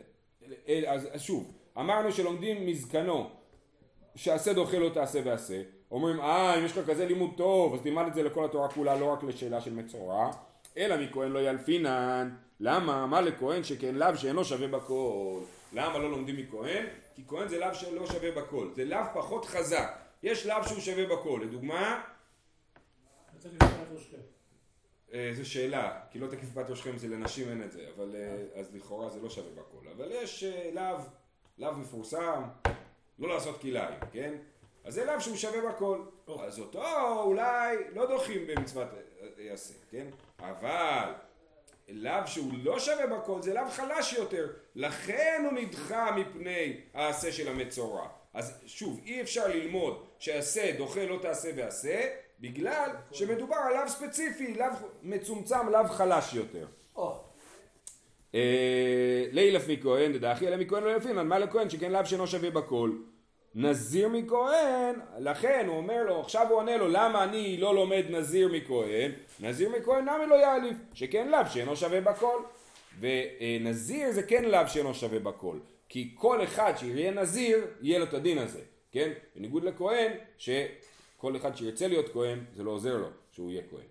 אז 0.87 1.09
שוב, 1.17 1.53
אמרנו 1.79 2.13
שלומדים 2.13 2.67
מזקנו 2.67 3.31
שעשה 4.17 4.53
דוחה 4.53 4.79
לא 4.79 4.89
תעשה 4.89 5.21
ועשה, 5.25 5.63
אומרים 5.91 6.21
אה 6.21 6.59
אם 6.59 6.65
יש 6.65 6.77
לך 6.79 6.91
כזה 6.91 7.07
לימוד 7.07 7.31
טוב 7.37 7.75
אז 7.75 7.81
תלמד 7.81 8.07
את 8.07 8.15
זה 8.15 8.23
לכל 8.23 8.45
התורה 8.45 8.69
כולה 8.69 8.97
לא 8.97 9.13
רק 9.13 9.23
לשאלה 9.23 9.61
של 9.61 9.75
מצורע. 9.75 10.31
אלא 10.77 10.97
מכהן 10.97 11.33
לא 11.33 11.39
ילפינן. 11.39 12.35
למה? 12.61 13.07
מה 13.07 13.21
לכהן 13.21 13.65
שכן 13.65 13.95
לאו 13.95 14.17
שאינו 14.17 14.45
שווה 14.45 14.69
בכל? 14.69 15.39
למה 15.73 15.99
לא 15.99 16.11
לומדים 16.11 16.37
מכהן? 16.37 16.87
כי 17.15 17.23
כהן 17.29 17.49
זה 17.49 17.59
לאו 17.59 17.75
שלא 17.75 18.07
שווה 18.07 18.31
בכל. 18.31 18.69
זה 18.75 18.85
לאו 18.85 18.99
פחות 19.15 19.45
חזק. 19.45 19.99
יש 20.23 20.47
לאו 20.47 20.65
שהוא 20.65 20.81
שווה 20.81 21.07
בכל. 21.07 21.41
לדוגמה 21.45 22.03
אה, 25.15 25.31
זו 25.35 25.51
שאלה, 25.51 26.01
כי 26.11 26.19
לא 26.19 26.27
תקיף 26.27 26.55
בת 26.55 26.71
ראשכם 26.71 26.99
זה 26.99 27.09
לנשים 27.09 27.49
אין 27.49 27.63
את 27.63 27.73
זה, 27.73 27.87
אבל 27.97 28.17
אה, 28.17 28.61
אז 28.61 28.75
לכאורה 28.75 29.11
זה 29.11 29.21
לא 29.23 29.31
שווה 29.31 29.51
בכל, 29.53 29.89
אבל 29.97 30.09
יש 30.13 30.45
אה, 30.45 30.71
לאו 30.75 30.99
לאו 31.59 31.75
מפורסם, 31.75 32.43
לא 33.19 33.29
לעשות 33.35 33.61
כלאיים, 33.61 33.99
כן? 34.13 34.35
אז 34.85 34.95
זה 34.95 35.05
לאו 35.05 35.21
שהוא 35.21 35.37
שווה 35.37 35.73
בכל. 35.73 36.01
אז 36.41 36.59
אותו 36.59 36.85
אולי 37.23 37.77
לא 37.95 38.07
דוחים 38.07 38.47
במצוות 38.47 38.89
יעשה, 39.39 39.75
כן? 39.91 40.07
אבל 40.41 41.13
לאו 41.89 42.27
שהוא 42.27 42.53
לא 42.63 42.79
שווה 42.79 43.07
בכל 43.07 43.43
זה 43.43 43.55
לאו 43.55 43.69
חלש 43.71 44.13
יותר, 44.13 44.49
לכן 44.75 45.43
הוא 45.45 45.59
נדחה 45.59 46.17
מפני 46.17 46.81
העשה 46.95 47.33
של 47.33 47.49
המצורע. 47.49 48.09
אז 48.35 48.63
שוב, 48.67 49.01
אי 49.05 49.21
אפשר 49.21 49.49
ללמוד 49.49 50.07
שעשה 50.19 50.73
דוחה 50.79 51.05
לא 51.05 51.19
תעשה 51.23 51.51
ועשה, 51.57 52.09
בגלל 52.41 52.91
שמדובר 53.13 53.57
על 53.57 53.75
לאו 53.75 53.89
ספציפי, 53.89 54.55
לאו 54.55 54.67
מצומצם, 55.03 55.69
לאו 55.69 55.89
חלש 55.89 56.35
יותר. 56.35 56.67
אה, 58.35 59.25
לילף 59.33 59.69
מכהן 59.69 60.13
דדחי 60.13 60.49
אלא 60.49 60.57
מכהן 60.57 60.85
לא 60.85 60.97
יפין, 60.97 61.19
על 61.19 61.27
מה 61.27 61.39
לכהן 61.39 61.71
שכן 61.71 61.93
לאו 61.93 62.07
שאינו 62.07 62.27
שווה 62.27 62.51
בכל. 62.51 62.93
נזיר 63.55 64.09
מכהן, 64.09 64.95
לכן 65.19 65.65
הוא 65.69 65.77
אומר 65.77 66.05
לו, 66.05 66.21
עכשיו 66.21 66.47
הוא 66.49 66.57
עונה 66.57 66.77
לו, 66.77 66.89
למה 66.89 67.25
אני 67.25 67.57
לא 67.57 67.75
לומד 67.75 68.05
נזיר 68.11 68.49
מכהן? 68.49 69.13
נזיר 69.41 69.71
מכהן 69.71 70.05
נמי 70.05 70.27
לא 70.27 70.35
יאליף, 70.35 70.77
שכן 70.95 71.29
לאו 71.29 71.41
שאינו 71.51 71.77
שווה 71.77 72.01
בכל. 72.01 72.41
ונזיר 73.01 74.13
זה 74.13 74.23
כן 74.23 74.45
לאו 74.45 74.69
שאינו 74.69 74.95
שווה 74.95 75.19
בכל. 75.19 75.57
כי 75.89 76.11
כל 76.15 76.45
אחד 76.45 76.73
שיהיה 76.77 77.11
נזיר, 77.11 77.67
יהיה 77.83 77.99
לו 77.99 78.05
את 78.05 78.15
הדין 78.15 78.39
הזה, 78.39 78.61
כן? 78.93 79.11
בניגוד 79.37 79.65
לכהן, 79.65 80.13
שכל 80.39 81.37
אחד 81.37 81.57
שירצה 81.57 81.89
להיות 81.89 82.09
כהן, 82.13 82.39
זה 82.57 82.63
לא 82.63 82.71
עוזר 82.71 82.97
לו 82.97 83.09
שהוא 83.33 83.51
יהיה 83.51 83.63
כהן. 83.71 83.87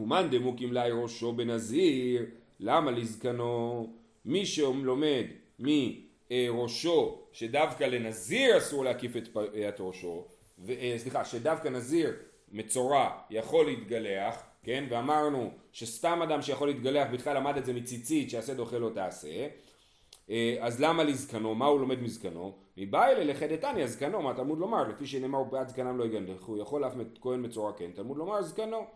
אה, 0.00 0.04
ומאן 0.04 0.30
דמוקים 0.30 0.72
לי 0.72 0.90
ראשו 1.02 1.32
בנזיר, 1.32 2.26
למה 2.60 2.90
לזקנו? 2.90 3.86
מי 4.24 4.46
שלומד 4.46 5.24
מראשו 5.58 7.18
שדווקא 7.32 7.84
לנזיר 7.84 8.58
אסור 8.58 8.84
להקיף 8.84 9.16
את 9.16 9.28
פאת 9.28 9.80
ראשו, 9.80 10.24
ו, 10.58 10.72
אה, 10.72 10.94
סליחה, 10.98 11.24
שדווקא 11.24 11.68
נזיר 11.68 12.12
מצורע 12.52 13.10
יכול 13.30 13.66
להתגלח, 13.66 14.42
כן, 14.62 14.84
ואמרנו 14.90 15.50
שסתם 15.72 16.22
אדם 16.22 16.42
שיכול 16.42 16.68
להתגלח 16.68 17.08
בכלל 17.12 17.36
למד 17.36 17.56
את 17.56 17.64
זה 17.64 17.72
מציצית 17.72 18.30
שעשה 18.30 18.54
דוחה 18.54 18.78
לא 18.78 18.90
תעשה, 18.94 19.48
אה, 20.30 20.56
אז 20.60 20.80
למה 20.80 21.04
לזקנו? 21.04 21.54
מה 21.54 21.66
הוא 21.66 21.80
לומד 21.80 22.02
מזקנו? 22.02 22.52
מבעי 22.76 23.12
אלה 23.12 23.24
לחדתני 23.24 23.82
הזקנו, 23.82 24.22
מה 24.22 24.34
תלמוד 24.34 24.58
לומר? 24.58 24.88
לפי 24.88 25.06
שנאמר 25.06 25.42
פאת 25.50 25.68
זקנם 25.68 25.98
לא 25.98 26.04
יגנדחו, 26.04 26.58
יכול 26.58 26.86
אף 26.86 26.92
כהן 27.20 27.46
מצורע 27.46 27.72
כן, 27.72 27.90
תלמוד 27.94 28.16
לומר 28.16 28.42
זקנו. 28.42 28.86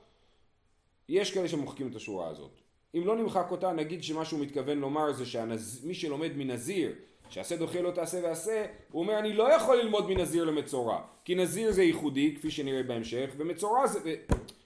יש 1.09 1.35
כאלה 1.35 1.49
שמוחקים 1.49 1.89
את 1.89 1.97
השורה 1.97 2.29
הזאת. 2.29 2.51
אם 2.95 3.03
לא 3.07 3.17
נמחק 3.17 3.47
אותה, 3.51 3.73
נגיד 3.73 4.03
שמה 4.03 4.25
שהוא 4.25 4.41
מתכוון 4.41 4.79
לומר 4.79 5.13
זה 5.13 5.25
שמי 5.27 5.95
שלומד 5.95 6.37
מנזיר, 6.37 6.93
שעשה 7.29 7.57
דוחה 7.57 7.81
לא 7.81 7.91
תעשה 7.91 8.21
ועשה, 8.23 8.67
הוא 8.91 9.03
אומר 9.03 9.19
אני 9.19 9.33
לא 9.33 9.53
יכול 9.53 9.77
ללמוד 9.77 10.11
מנזיר 10.11 10.45
למצורע, 10.45 11.01
כי 11.25 11.35
נזיר 11.35 11.73
זה 11.73 11.83
ייחודי, 11.83 12.35
כפי 12.37 12.51
שנראה 12.51 12.83
בהמשך, 12.83 13.31
ומצורע 13.37 13.87
זה... 13.87 14.17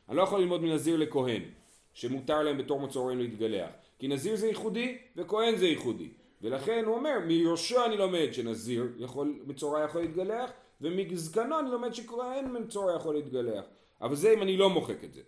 אני 0.08 0.16
לא 0.16 0.22
יכול 0.22 0.40
ללמוד 0.40 0.62
מנזיר 0.62 0.96
לכהן, 0.96 1.42
שמותר 1.94 2.42
להם 2.42 2.58
בתור 2.58 2.80
מצורעים 2.80 3.18
להתגלח, 3.18 3.70
כי 3.98 4.08
נזיר 4.08 4.36
זה 4.36 4.46
ייחודי 4.46 4.98
וכהן 5.16 5.56
זה 5.56 5.66
ייחודי, 5.66 6.08
ולכן 6.42 6.84
הוא 6.86 6.94
אומר 6.94 7.18
מיהושע 7.26 7.86
אני 7.86 7.96
לומד 7.96 8.28
שנזיר 8.32 8.92
יכול, 8.96 9.38
מצורע 9.46 9.84
יכול 9.84 10.00
להתגלח, 10.00 10.50
ומזקנו 10.80 11.58
אני 11.60 11.70
לומד 11.70 11.94
שכהן 11.94 12.56
מצורע 12.60 12.96
יכול 12.96 13.14
להתגלח, 13.14 13.64
אבל 14.00 14.14
זה 14.14 14.32
אם 14.32 14.42
אני 14.42 14.56
לא 14.56 14.70
מוחק 14.70 15.04
את 15.04 15.14
זה. 15.14 15.20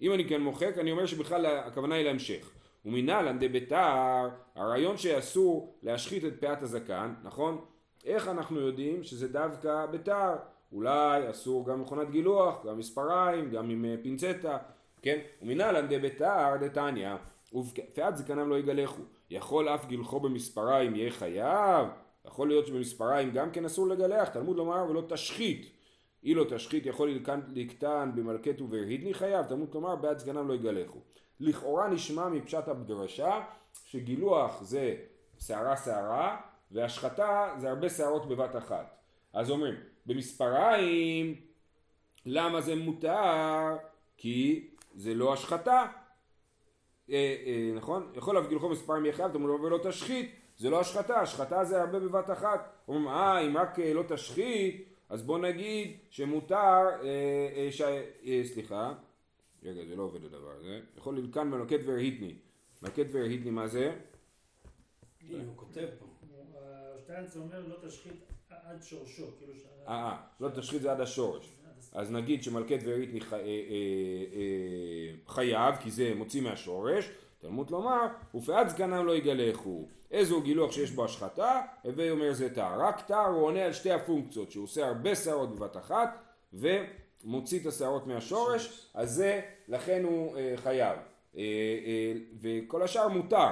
אם 0.00 0.12
אני 0.12 0.28
כן 0.28 0.40
מוחק, 0.40 0.78
אני 0.78 0.92
אומר 0.92 1.06
שבכלל 1.06 1.46
הכוונה 1.46 1.94
היא 1.94 2.04
להמשך. 2.04 2.50
ומנהלן 2.84 3.38
דביתר, 3.38 4.28
הרעיון 4.54 4.96
שאסור 4.96 5.78
להשחית 5.82 6.24
את 6.24 6.40
פאת 6.40 6.62
הזקן, 6.62 7.14
נכון? 7.22 7.64
איך 8.04 8.28
אנחנו 8.28 8.60
יודעים 8.60 9.02
שזה 9.02 9.28
דווקא 9.28 9.86
ביתר? 9.86 10.34
אולי 10.72 11.30
אסור 11.30 11.66
גם 11.66 11.80
מכונת 11.80 12.10
גילוח, 12.10 12.66
גם 12.66 12.78
מספריים, 12.78 13.50
גם 13.50 13.70
עם 13.70 13.84
אה, 13.84 13.94
פינצטה, 14.02 14.58
כן? 15.02 15.18
ומנהלן 15.42 15.86
דביתר 15.88 16.56
דתניא, 16.60 17.10
ופאת 17.54 18.16
זקנם 18.16 18.48
לא 18.50 18.58
יגלחו. 18.58 19.02
יכול 19.30 19.68
אף 19.68 19.86
גילחו 19.86 20.20
במספריים 20.20 20.96
יהיה 20.96 21.10
חייב? 21.10 21.86
יכול 22.26 22.48
להיות 22.48 22.66
שבמספריים 22.66 23.30
גם 23.30 23.50
כן 23.50 23.64
אסור 23.64 23.88
לגלח, 23.88 24.28
תלמוד 24.28 24.56
לומר 24.56 24.86
ולא 24.90 25.02
תשחית. 25.08 25.77
אי 26.24 26.34
לא 26.34 26.44
תשחית 26.48 26.86
יכול 26.86 27.10
לקטן 27.54 28.10
במלכת 28.14 28.60
וברהידני 28.60 29.14
חייב, 29.14 29.46
תמות 29.46 29.74
לומר 29.74 29.96
בעד 29.96 30.18
סגנם 30.18 30.48
לא 30.48 30.54
יגלחו. 30.54 30.98
לכאורה 31.40 31.88
נשמע 31.88 32.28
מפשט 32.28 32.68
הדרשה 32.68 33.40
שגילוח 33.84 34.62
זה 34.62 34.96
שערה 35.38 35.76
שערה 35.76 36.40
והשחתה 36.70 37.54
זה 37.58 37.68
הרבה 37.68 37.88
שערות 37.88 38.28
בבת 38.28 38.56
אחת. 38.56 38.96
אז 39.32 39.50
אומרים 39.50 39.74
במספריים 40.06 41.34
למה 42.26 42.60
זה 42.60 42.76
מותר? 42.76 43.76
כי 44.16 44.68
זה 44.94 45.14
לא 45.14 45.32
השחתה. 45.32 45.84
אה, 47.10 47.36
אה, 47.46 47.72
נכון? 47.76 48.12
יכול 48.14 48.34
להביא 48.34 48.48
גילוחו 48.48 48.68
מספריים 48.68 49.04
יהיה 49.04 49.14
חייב, 49.14 49.32
תמות 49.32 49.48
לומר 49.48 49.64
ולא 49.64 49.78
תשחית. 49.82 50.34
זה 50.56 50.70
לא 50.70 50.80
השחתה, 50.80 51.20
השחתה 51.20 51.64
זה 51.64 51.80
הרבה 51.80 51.98
בבת 51.98 52.30
אחת. 52.30 52.72
אומרים 52.88 53.08
אה 53.08 53.38
אם 53.38 53.56
רק 53.56 53.78
אה, 53.78 53.94
לא 53.94 54.02
תשחית 54.08 54.88
אז 55.08 55.22
בוא 55.22 55.38
נגיד 55.38 55.96
שמותר, 56.10 56.54
אה, 56.56 57.48
אה, 57.56 57.68
ש... 57.70 57.80
אה, 57.80 58.42
סליחה, 58.44 58.94
רגע 59.62 59.84
זה 59.84 59.96
לא 59.96 60.02
עובד 60.02 60.24
הדבר 60.24 60.50
הזה, 60.50 60.80
יכול 60.96 61.18
ללקן 61.18 61.48
מלקט 61.48 61.80
והרהיטני, 61.86 62.34
מלקט 62.82 63.06
והרהיטני 63.12 63.50
מה 63.50 63.66
זה? 63.66 63.96
הוא 65.30 65.56
כותב 65.56 65.86
פה. 65.98 66.06
שטיינץ 66.98 67.36
אומר 67.36 67.60
לא 67.68 67.88
תשחית 67.88 68.24
עד 68.50 68.82
שורשו, 68.82 69.26
כאילו 69.38 69.54
ש... 69.54 69.62
אה, 69.88 70.16
לא 70.40 70.48
תשחית 70.48 70.82
זה 70.82 70.92
עד 70.92 71.00
השורש. 71.00 71.54
אז 71.92 72.12
נגיד 72.12 72.42
שמלכת 72.42 72.78
והריתני 72.84 73.20
חייב, 75.26 75.74
כי 75.76 75.90
זה 75.90 76.14
מוציא 76.14 76.42
מהשורש, 76.42 77.10
תלמוד 77.38 77.70
לומר, 77.70 78.06
ופאת 78.34 78.70
זקנם 78.70 79.06
לא 79.06 79.16
יגלחו. 79.16 79.88
איזו 80.10 80.40
גילוח 80.40 80.72
שיש 80.72 80.90
בו 80.90 81.04
השחתה, 81.04 81.60
הווי 81.82 82.10
אומר 82.10 82.32
זה 82.32 82.54
תא. 82.54 82.76
רק 82.78 83.06
תא 83.06 83.26
הוא 83.26 83.42
עונה 83.42 83.64
על 83.64 83.72
שתי 83.72 83.90
הפונקציות, 83.90 84.50
שהוא 84.50 84.64
עושה 84.64 84.86
הרבה 84.86 85.14
שערות 85.14 85.54
בבת 85.54 85.76
אחת, 85.76 86.18
ומוציא 86.52 87.60
את 87.60 87.66
השערות 87.66 88.06
מהשורש, 88.06 88.90
אז 88.94 89.10
זה, 89.10 89.40
לכן 89.68 90.04
הוא 90.04 90.36
אה, 90.36 90.52
חייב. 90.56 90.98
אה, 91.36 91.42
אה, 91.42 92.12
וכל 92.40 92.82
השאר 92.82 93.08
מותר. 93.08 93.50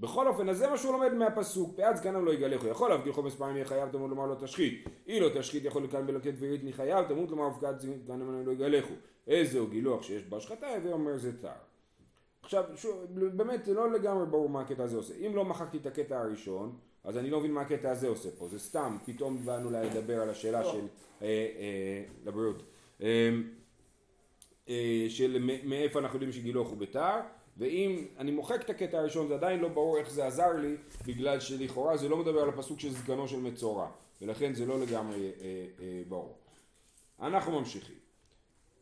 בכל 0.00 0.28
אופן, 0.28 0.48
אז 0.48 0.58
זה 0.58 0.70
מה 0.70 0.78
שהוא 0.78 0.92
לומד 0.92 1.12
מהפסוק, 1.12 1.76
פאת 1.76 1.96
זקנם 1.96 2.24
לא 2.24 2.32
יגלחו, 2.32 2.66
יכול 2.66 2.90
להבדיל 2.90 3.12
חומץ 3.12 3.34
פעמים 3.34 3.56
יהיה 3.56 3.64
חייב, 3.64 3.88
תמוד 3.92 4.10
לומר 4.10 4.26
לא 4.26 4.34
תשחית, 4.34 4.84
אי 5.06 5.20
לא 5.20 5.28
תשחית 5.34 5.64
יכול 5.64 5.84
לקיים 5.84 6.06
בלקט 6.06 6.32
ועירית 6.38 6.64
מחייב, 6.64 7.08
תמוד 7.08 7.30
לומר 7.30 7.50
פאת 7.60 7.80
זקנם 7.80 8.46
לא 8.46 8.52
יגלחו, 8.52 8.94
איזהו 9.26 9.66
גילוח 9.66 10.02
שיש 10.02 10.22
בו 10.22 10.36
השחתה, 10.36 10.68
הווי 10.74 10.92
אומר 10.92 11.16
זה 11.16 11.42
תר. 11.42 11.67
עכשיו, 12.48 12.64
שוב, 12.76 13.04
באמת 13.10 13.64
זה 13.64 13.74
לא 13.74 13.92
לגמרי 13.92 14.26
ברור 14.26 14.48
מה 14.48 14.60
הקטע 14.60 14.82
הזה 14.82 14.96
עושה. 14.96 15.14
אם 15.26 15.36
לא 15.36 15.44
מחקתי 15.44 15.76
את 15.76 15.86
הקטע 15.86 16.20
הראשון, 16.20 16.76
אז 17.04 17.18
אני 17.18 17.30
לא 17.30 17.40
מבין 17.40 17.52
מה 17.52 17.60
הקטע 17.60 17.90
הזה 17.90 18.08
עושה 18.08 18.28
פה. 18.38 18.48
זה 18.48 18.58
סתם, 18.58 18.96
פתאום 19.04 19.44
באנו 19.44 19.70
לדבר 19.70 20.20
על 20.20 20.30
השאלה 20.30 20.62
לא. 20.62 20.72
של... 20.72 20.86
אה, 21.22 21.26
אה, 21.26 22.02
לבריאות. 22.24 22.62
אה, 23.02 23.30
אה, 24.68 25.06
של 25.08 25.50
מאיפה 25.64 25.98
אנחנו 25.98 26.16
יודעים 26.16 26.32
שגילוח 26.32 26.68
הוא 26.68 26.78
ביתר, 26.78 27.16
ואם 27.56 28.04
אני 28.18 28.30
מוחק 28.30 28.62
את 28.64 28.70
הקטע 28.70 28.98
הראשון 28.98 29.28
זה 29.28 29.34
עדיין 29.34 29.60
לא 29.60 29.68
ברור 29.68 29.98
איך 29.98 30.10
זה 30.10 30.26
עזר 30.26 30.52
לי, 30.52 30.76
בגלל 31.06 31.40
שלכאורה 31.40 31.96
זה 31.96 32.08
לא 32.08 32.16
מדבר 32.16 32.40
על 32.40 32.48
הפסוק 32.48 32.80
של 32.80 32.92
סגנו 32.92 33.28
של 33.28 33.40
מצורע, 33.40 33.90
ולכן 34.22 34.54
זה 34.54 34.66
לא 34.66 34.80
לגמרי 34.80 35.32
אה, 35.40 35.66
אה, 35.80 36.02
ברור. 36.08 36.36
אנחנו 37.20 37.60
ממשיכים. 37.60 37.97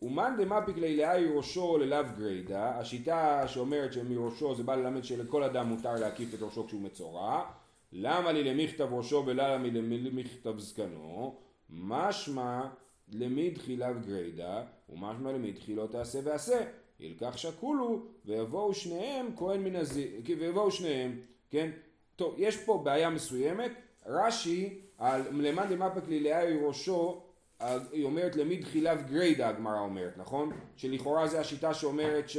ומאן 0.02 0.36
דמפיק 0.38 0.76
לילאי 0.78 1.26
ראשו 1.34 1.78
ללאו 1.78 2.04
גריידא, 2.18 2.78
השיטה 2.78 3.48
שאומרת 3.48 3.92
שמראשו 3.92 4.54
זה 4.54 4.62
בא 4.62 4.74
ללמד 4.74 5.04
שלכל 5.04 5.42
אדם 5.42 5.66
מותר 5.66 5.94
להקיף 5.94 6.34
את 6.34 6.42
ראשו 6.42 6.66
כשהוא 6.66 6.82
מצורע, 6.82 7.44
למה 7.92 8.32
לי 8.32 8.44
למכתב 8.44 8.88
ראשו 8.92 9.22
ולמה 9.26 9.68
למכתב 9.68 10.58
זקנו, 10.58 11.34
משמע 11.70 12.68
למדחי 13.12 13.76
לאו 13.76 13.88
גריידא, 14.06 14.62
ומשמע 14.88 15.32
למדחי 15.32 15.74
לא 15.74 15.86
תעשה 15.90 16.18
ועשה, 16.24 16.64
ילקח 17.00 17.36
שקולו 17.36 18.02
ויבואו 18.24 18.74
שניהם 18.74 19.26
כהן 19.36 19.60
מן 19.60 19.76
הזיר, 19.76 20.10
ויבואו 20.38 20.70
שניהם, 20.70 21.20
כן? 21.50 21.70
טוב, 22.16 22.34
יש 22.38 22.56
פה 22.56 22.80
בעיה 22.84 23.10
מסוימת, 23.10 23.72
רש"י 24.06 24.80
על 24.98 25.22
למאן 25.32 25.68
דמפיק 25.68 26.08
לילאי 26.08 26.58
ראשו 26.62 27.22
היא 27.60 28.04
אומרת 28.04 28.36
למי 28.36 28.56
דחילב 28.56 29.02
גריידה 29.08 29.48
הגמרא 29.48 29.80
אומרת, 29.80 30.16
נכון? 30.16 30.52
שלכאורה 30.76 31.26
זה 31.26 31.40
השיטה 31.40 31.74
שאומרת 31.74 32.28
ש... 32.28 32.36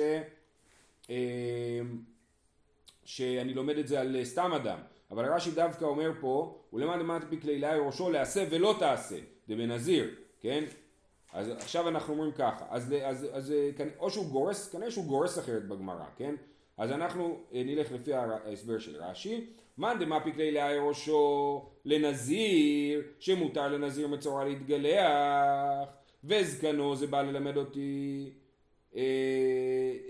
אמ, 1.10 1.16
שאני 3.06 3.54
לומד 3.54 3.78
את 3.78 3.88
זה 3.88 4.00
על 4.00 4.16
סתם 4.24 4.54
אדם, 4.54 4.80
אבל 5.12 5.34
רש"י 5.34 5.52
דווקא 5.52 5.86
אומר 5.86 6.12
פה, 6.20 6.62
ולמד 6.74 6.96
למד 7.00 7.24
בקלילה 7.30 7.78
ראשו 7.78 8.10
לעשה 8.10 8.46
ולא 8.50 8.76
תעשה, 8.80 9.20
דבנזיר, 9.50 10.16
כן? 10.40 10.64
אז 11.34 11.50
עכשיו 11.50 11.88
אנחנו 11.88 12.14
אומרים 12.14 12.32
ככה, 12.32 12.66
אז, 12.70 12.94
אז, 13.04 13.24
אז, 13.24 13.28
אז 13.34 13.54
או 14.00 14.10
שהוא 14.10 14.30
גורס, 14.30 14.70
כנראה 14.70 14.92
שהוא 14.92 15.06
גורס 15.06 15.40
אחרת 15.40 15.68
בגמרא, 15.68 16.06
כן? 16.16 16.36
אז 16.78 16.92
אנחנו 16.92 17.40
אה, 17.54 17.64
נלך 17.66 17.92
לפי 17.92 18.14
ההסבר 18.14 18.80
של 18.80 18.96
רש"י. 18.96 19.46
מאן 19.78 20.00
דמפיק 20.00 20.38
לילה 20.38 20.84
ראשו 20.84 21.66
לנזיר, 21.86 23.04
שמותר 23.20 23.68
לנזיר 23.68 24.08
מצורע 24.08 24.46
להתגלח, 24.46 25.90
וזקנו 26.24 26.96
זה 26.96 27.08
בא 27.08 27.22
ללמד 27.22 27.58
אותי. 27.58 28.30
אה, 28.96 29.02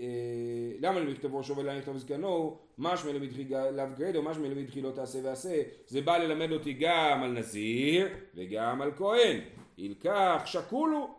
אה, 0.00 0.72
למה 0.80 1.00
למכתב 1.00 1.34
ראשו 1.34 1.56
ולמה 1.56 1.78
לכתוב 1.78 1.96
זקנו, 1.96 2.58
משמע 2.78 3.12
למדחי 3.12 3.44
לאו 3.48 3.84
גרדו, 3.98 4.22
משמע 4.22 4.48
למדחי 4.48 4.80
לא 4.80 4.90
תעשה 4.90 5.18
ועשה, 5.24 5.62
זה 5.86 6.00
בא 6.00 6.16
ללמד 6.16 6.52
אותי 6.52 6.72
גם 6.72 7.22
על 7.22 7.30
נזיר 7.30 8.08
וגם 8.34 8.82
על 8.82 8.92
כהן, 8.96 9.40
ילקח 9.78 10.42
שקולו 10.44 11.14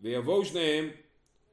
ויבואו 0.00 0.44
שניהם, 0.44 0.88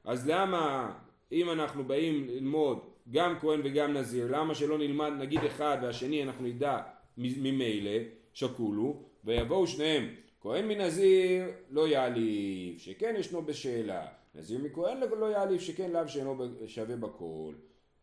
אז 0.03 0.29
למה 0.29 0.93
אם 1.31 1.49
אנחנו 1.49 1.83
באים 1.83 2.27
ללמוד 2.27 2.90
גם 3.11 3.39
כהן 3.39 3.61
וגם 3.63 3.93
נזיר, 3.93 4.27
למה 4.29 4.55
שלא 4.55 4.77
נלמד 4.77 5.11
נגיד 5.19 5.43
אחד 5.43 5.77
והשני 5.81 6.23
אנחנו 6.23 6.45
נדע 6.45 6.81
ממילא, 7.17 8.03
שקולו, 8.33 9.03
ויבואו 9.23 9.67
שניהם, 9.67 10.09
כהן 10.41 10.67
מנזיר 10.67 11.45
לא 11.69 11.87
יעליב, 11.87 12.79
שכן 12.79 13.15
ישנו 13.17 13.41
בשאלה, 13.41 14.07
נזיר 14.35 14.59
מכהן 14.59 14.97
לא 15.19 15.25
יעליב, 15.25 15.61
שכן 15.61 15.91
לאו 15.91 16.07
שאינו 16.07 16.45
שווה 16.67 16.95
בכל, 16.95 17.53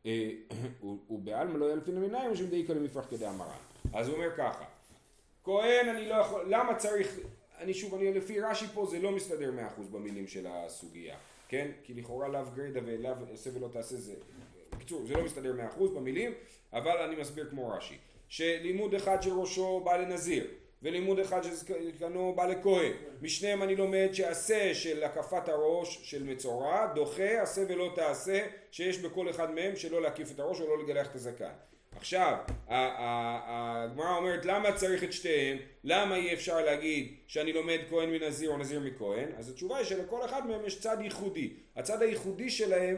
אה, 0.07 0.31
ובעלמא 1.11 1.59
לא 1.59 1.73
ילפין 1.73 2.01
מניים, 2.01 2.33
ושם 2.33 2.47
דאיקה 2.47 2.75
למפרח 2.75 3.07
כדי 3.11 3.27
המרן. 3.27 3.49
אז 3.93 4.09
הוא 4.09 4.17
אומר 4.17 4.31
ככה, 4.37 4.65
כהן 5.45 5.89
אני 5.89 6.09
לא 6.09 6.15
יכול, 6.15 6.45
למה 6.49 6.75
צריך, 6.75 7.19
אני 7.59 7.75
שוב, 7.75 7.95
אני 7.95 8.15
לפי 8.15 8.41
רש"י 8.41 8.67
פה 8.67 8.87
זה 8.87 8.99
לא 8.99 9.13
מסתדר 9.13 9.53
מאה 9.53 9.67
אחוז 9.67 9.89
במילים 9.89 10.27
של 10.27 10.47
הסוגיה, 10.47 11.17
כן? 11.49 11.71
כי 11.85 11.95
לכאורה 11.95 12.29
לאו 12.29 12.41
גרידא 12.55 12.81
ולאו 12.85 13.13
עשה 13.33 13.51
ולא 13.55 13.69
תעשה 13.73 13.97
זה 13.97 14.15
בקיצור, 14.79 15.07
זה 15.07 15.15
לא 15.15 15.25
מסתדר 15.25 15.53
מאה 15.53 15.69
אחוז 15.69 15.91
במילים, 15.91 16.35
אבל 16.73 16.97
אני 16.97 17.17
מסביר 17.17 17.47
כמו 17.51 17.69
רש"י. 17.69 17.97
שלימוד 18.29 18.95
אחד 18.95 19.23
של 19.23 19.33
ראשו 19.33 19.81
בא 19.85 19.97
לנזיר, 19.97 20.47
ולימוד 20.83 21.19
אחד 21.19 21.45
של 21.45 21.51
זקנו 21.51 22.35
בא 22.37 22.47
לכהן. 22.47 22.93
משניהם 23.23 23.63
אני 23.63 23.77
לומד 23.77 24.09
שעשה 24.13 24.75
של 24.75 25.05
הקפת 25.05 25.49
הראש 25.49 26.01
של 26.03 26.25
מצורע, 26.25 26.87
דוחה, 26.95 27.43
עשה 27.43 27.63
ולא 27.69 27.93
תעשה, 27.95 28.47
שיש 28.71 28.99
בכל 28.99 29.31
אחד 29.31 29.55
מהם 29.55 29.77
שלא 29.77 30.03
להקיף 30.03 30.31
את 30.31 30.41
הראש 30.41 30.61
או 30.61 30.67
לא 30.67 30.85
לגלח 30.85 31.07
את 31.11 31.15
הזקן. 31.15 31.53
עכשיו, 31.97 32.37
הגמרא 32.69 34.17
אומרת 34.17 34.45
למה 34.45 34.73
צריך 34.73 35.05
את 35.05 35.13
שתיהם? 35.13 35.59
למה 35.85 36.17
אי 36.17 36.35
אפשר 36.35 36.65
להגיד 36.65 37.15
שאני 37.27 37.53
לומד 37.53 37.79
כהן 37.91 38.11
מנזיר 38.11 38.51
או 38.51 38.59
נזיר 38.59 38.81
מכהן? 38.81 39.29
אז 39.37 39.51
התשובה 39.51 39.77
היא 39.77 39.85
שלכל 39.85 40.25
אחד 40.25 40.47
מהם 40.47 40.61
יש 40.67 40.81
צד 40.81 40.97
ייחודי. 41.01 41.53
הצד 41.77 42.03
הייחודי 42.03 42.51
שלהם 42.51 42.97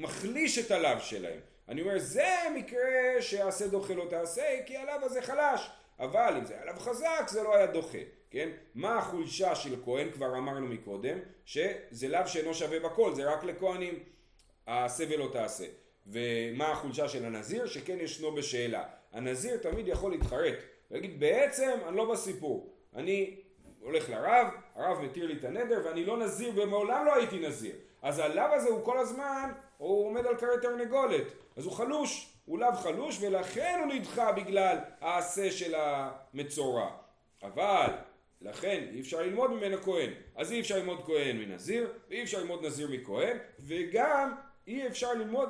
מחליש 0.00 0.58
את 0.58 0.70
הלאו 0.70 1.00
שלהם. 1.00 1.40
אני 1.68 1.82
אומר, 1.82 1.98
זה 1.98 2.28
מקרה 2.54 3.20
שעשה 3.20 3.66
דוחה 3.66 3.94
לא 3.94 4.06
תעשה, 4.10 4.42
כי 4.66 4.76
הלאו 4.76 4.94
הזה 5.02 5.22
חלש. 5.22 5.70
אבל 5.98 6.34
אם 6.38 6.44
זה 6.44 6.54
היה 6.54 6.64
לאו 6.64 6.80
חזק, 6.80 7.28
זה 7.28 7.42
לא 7.42 7.56
היה 7.56 7.66
דוחה, 7.66 7.98
כן? 8.30 8.48
מה 8.74 8.98
החולשה 8.98 9.54
של 9.54 9.76
כהן? 9.84 10.10
כבר 10.10 10.38
אמרנו 10.38 10.66
מקודם, 10.66 11.18
שזה 11.44 12.08
לאו 12.08 12.26
שאינו 12.26 12.54
שווה 12.54 12.80
בכל, 12.80 13.14
זה 13.14 13.32
רק 13.32 13.44
לכהנים. 13.44 13.98
העשה 14.66 15.04
ולא 15.08 15.28
תעשה. 15.32 15.64
ומה 16.06 16.72
החולשה 16.72 17.08
של 17.08 17.24
הנזיר? 17.24 17.66
שכן 17.66 17.96
ישנו 18.00 18.34
בשאלה. 18.34 18.84
הנזיר 19.12 19.56
תמיד 19.56 19.88
יכול 19.88 20.10
להתחרט, 20.12 20.54
ולהגיד 20.90 21.20
בעצם 21.20 21.78
אני 21.88 21.96
לא 21.96 22.12
בסיפור. 22.12 22.74
אני 22.96 23.36
הולך 23.80 24.10
לרב, 24.10 24.46
הרב 24.80 25.00
מתיר 25.00 25.26
לי 25.26 25.34
את 25.34 25.44
הנדר 25.44 25.82
ואני 25.84 26.04
לא 26.04 26.16
נזיר 26.16 26.52
ומעולם 26.56 27.06
לא 27.06 27.14
הייתי 27.14 27.38
נזיר. 27.38 27.74
אז 28.02 28.18
הלאו 28.18 28.44
הזה 28.44 28.68
הוא 28.68 28.84
כל 28.84 28.98
הזמן 28.98 29.50
הוא 29.78 30.06
עומד 30.06 30.26
על 30.26 30.36
כרי 30.36 30.60
תרנגולת, 30.62 31.24
אז 31.56 31.64
הוא 31.64 31.72
חלוש, 31.72 32.32
הוא 32.44 32.58
לאו 32.58 32.72
חלוש 32.72 33.18
ולכן 33.20 33.80
הוא 33.84 33.94
נדחה 33.94 34.32
בגלל 34.32 34.78
העשה 35.00 35.50
של 35.50 35.74
המצורע. 35.74 36.90
אבל 37.42 37.86
לכן 38.40 38.84
אי 38.92 39.00
אפשר 39.00 39.20
ללמוד 39.20 39.50
ממנו 39.50 39.76
כהן, 39.82 40.10
אז 40.36 40.52
אי 40.52 40.60
אפשר 40.60 40.76
ללמוד 40.76 41.04
כהן 41.04 41.36
מנזיר, 41.36 41.92
ואי 42.08 42.22
אפשר 42.22 42.38
ללמוד 42.38 42.66
נזיר 42.66 42.88
מכהן, 42.90 43.36
וגם 43.60 44.34
אי 44.66 44.86
אפשר 44.86 45.12
ללמוד 45.12 45.48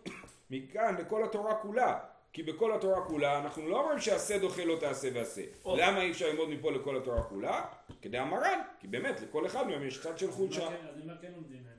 מכאן 0.50 0.94
לכל 0.98 1.24
התורה 1.24 1.54
כולה. 1.54 1.98
כי 2.32 2.42
בכל 2.42 2.72
התורה 2.74 3.04
כולה 3.04 3.38
אנחנו 3.38 3.68
לא 3.68 3.80
אומרים 3.80 4.00
שעשה 4.00 4.38
דוחה 4.38 4.64
לא 4.64 4.76
תעשה 4.80 5.08
ועשה. 5.14 5.42
למה 5.66 6.02
אי 6.02 6.10
אפשר 6.10 6.28
ללמוד 6.28 6.48
מפה 6.48 6.72
לכל 6.72 6.96
התורה 6.96 7.22
כולה? 7.22 7.64
כדי 8.02 8.18
המרן, 8.18 8.60
כי 8.80 8.88
באמת 8.88 9.20
לכל 9.20 9.46
אחד 9.46 9.66
מהם 9.66 9.86
יש 9.86 10.00
צד 10.00 10.18
של 10.18 10.30
חולשה. 10.30 10.66
אז 10.66 11.04
מה 11.04 11.12
כן 11.22 11.32
לומדים 11.36 11.62
מהם? 11.64 11.78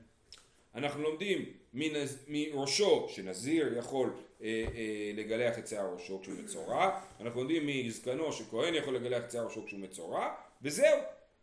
אנחנו 0.74 1.02
לומדים 1.02 1.44
מנז... 1.74 2.24
מראשו 2.28 3.06
שנזיר 3.08 3.78
יכול 3.78 4.12
אה, 4.42 4.46
אה, 4.74 5.10
לגלח 5.14 5.58
את 5.58 5.68
שיער 5.68 5.92
ראשו 5.92 6.20
כשהוא 6.20 6.34
מצורע, 6.44 7.00
אנחנו 7.20 7.40
לומדים 7.40 7.66
מזקנו 7.66 8.32
שכהן 8.32 8.74
יכול 8.74 8.96
לגלח 8.96 9.24
את 9.24 9.30
שיער 9.30 9.44
ראשו 9.44 9.66
כשהוא 9.66 9.80
מצורע, 9.80 10.34
וזהו. 10.62 10.98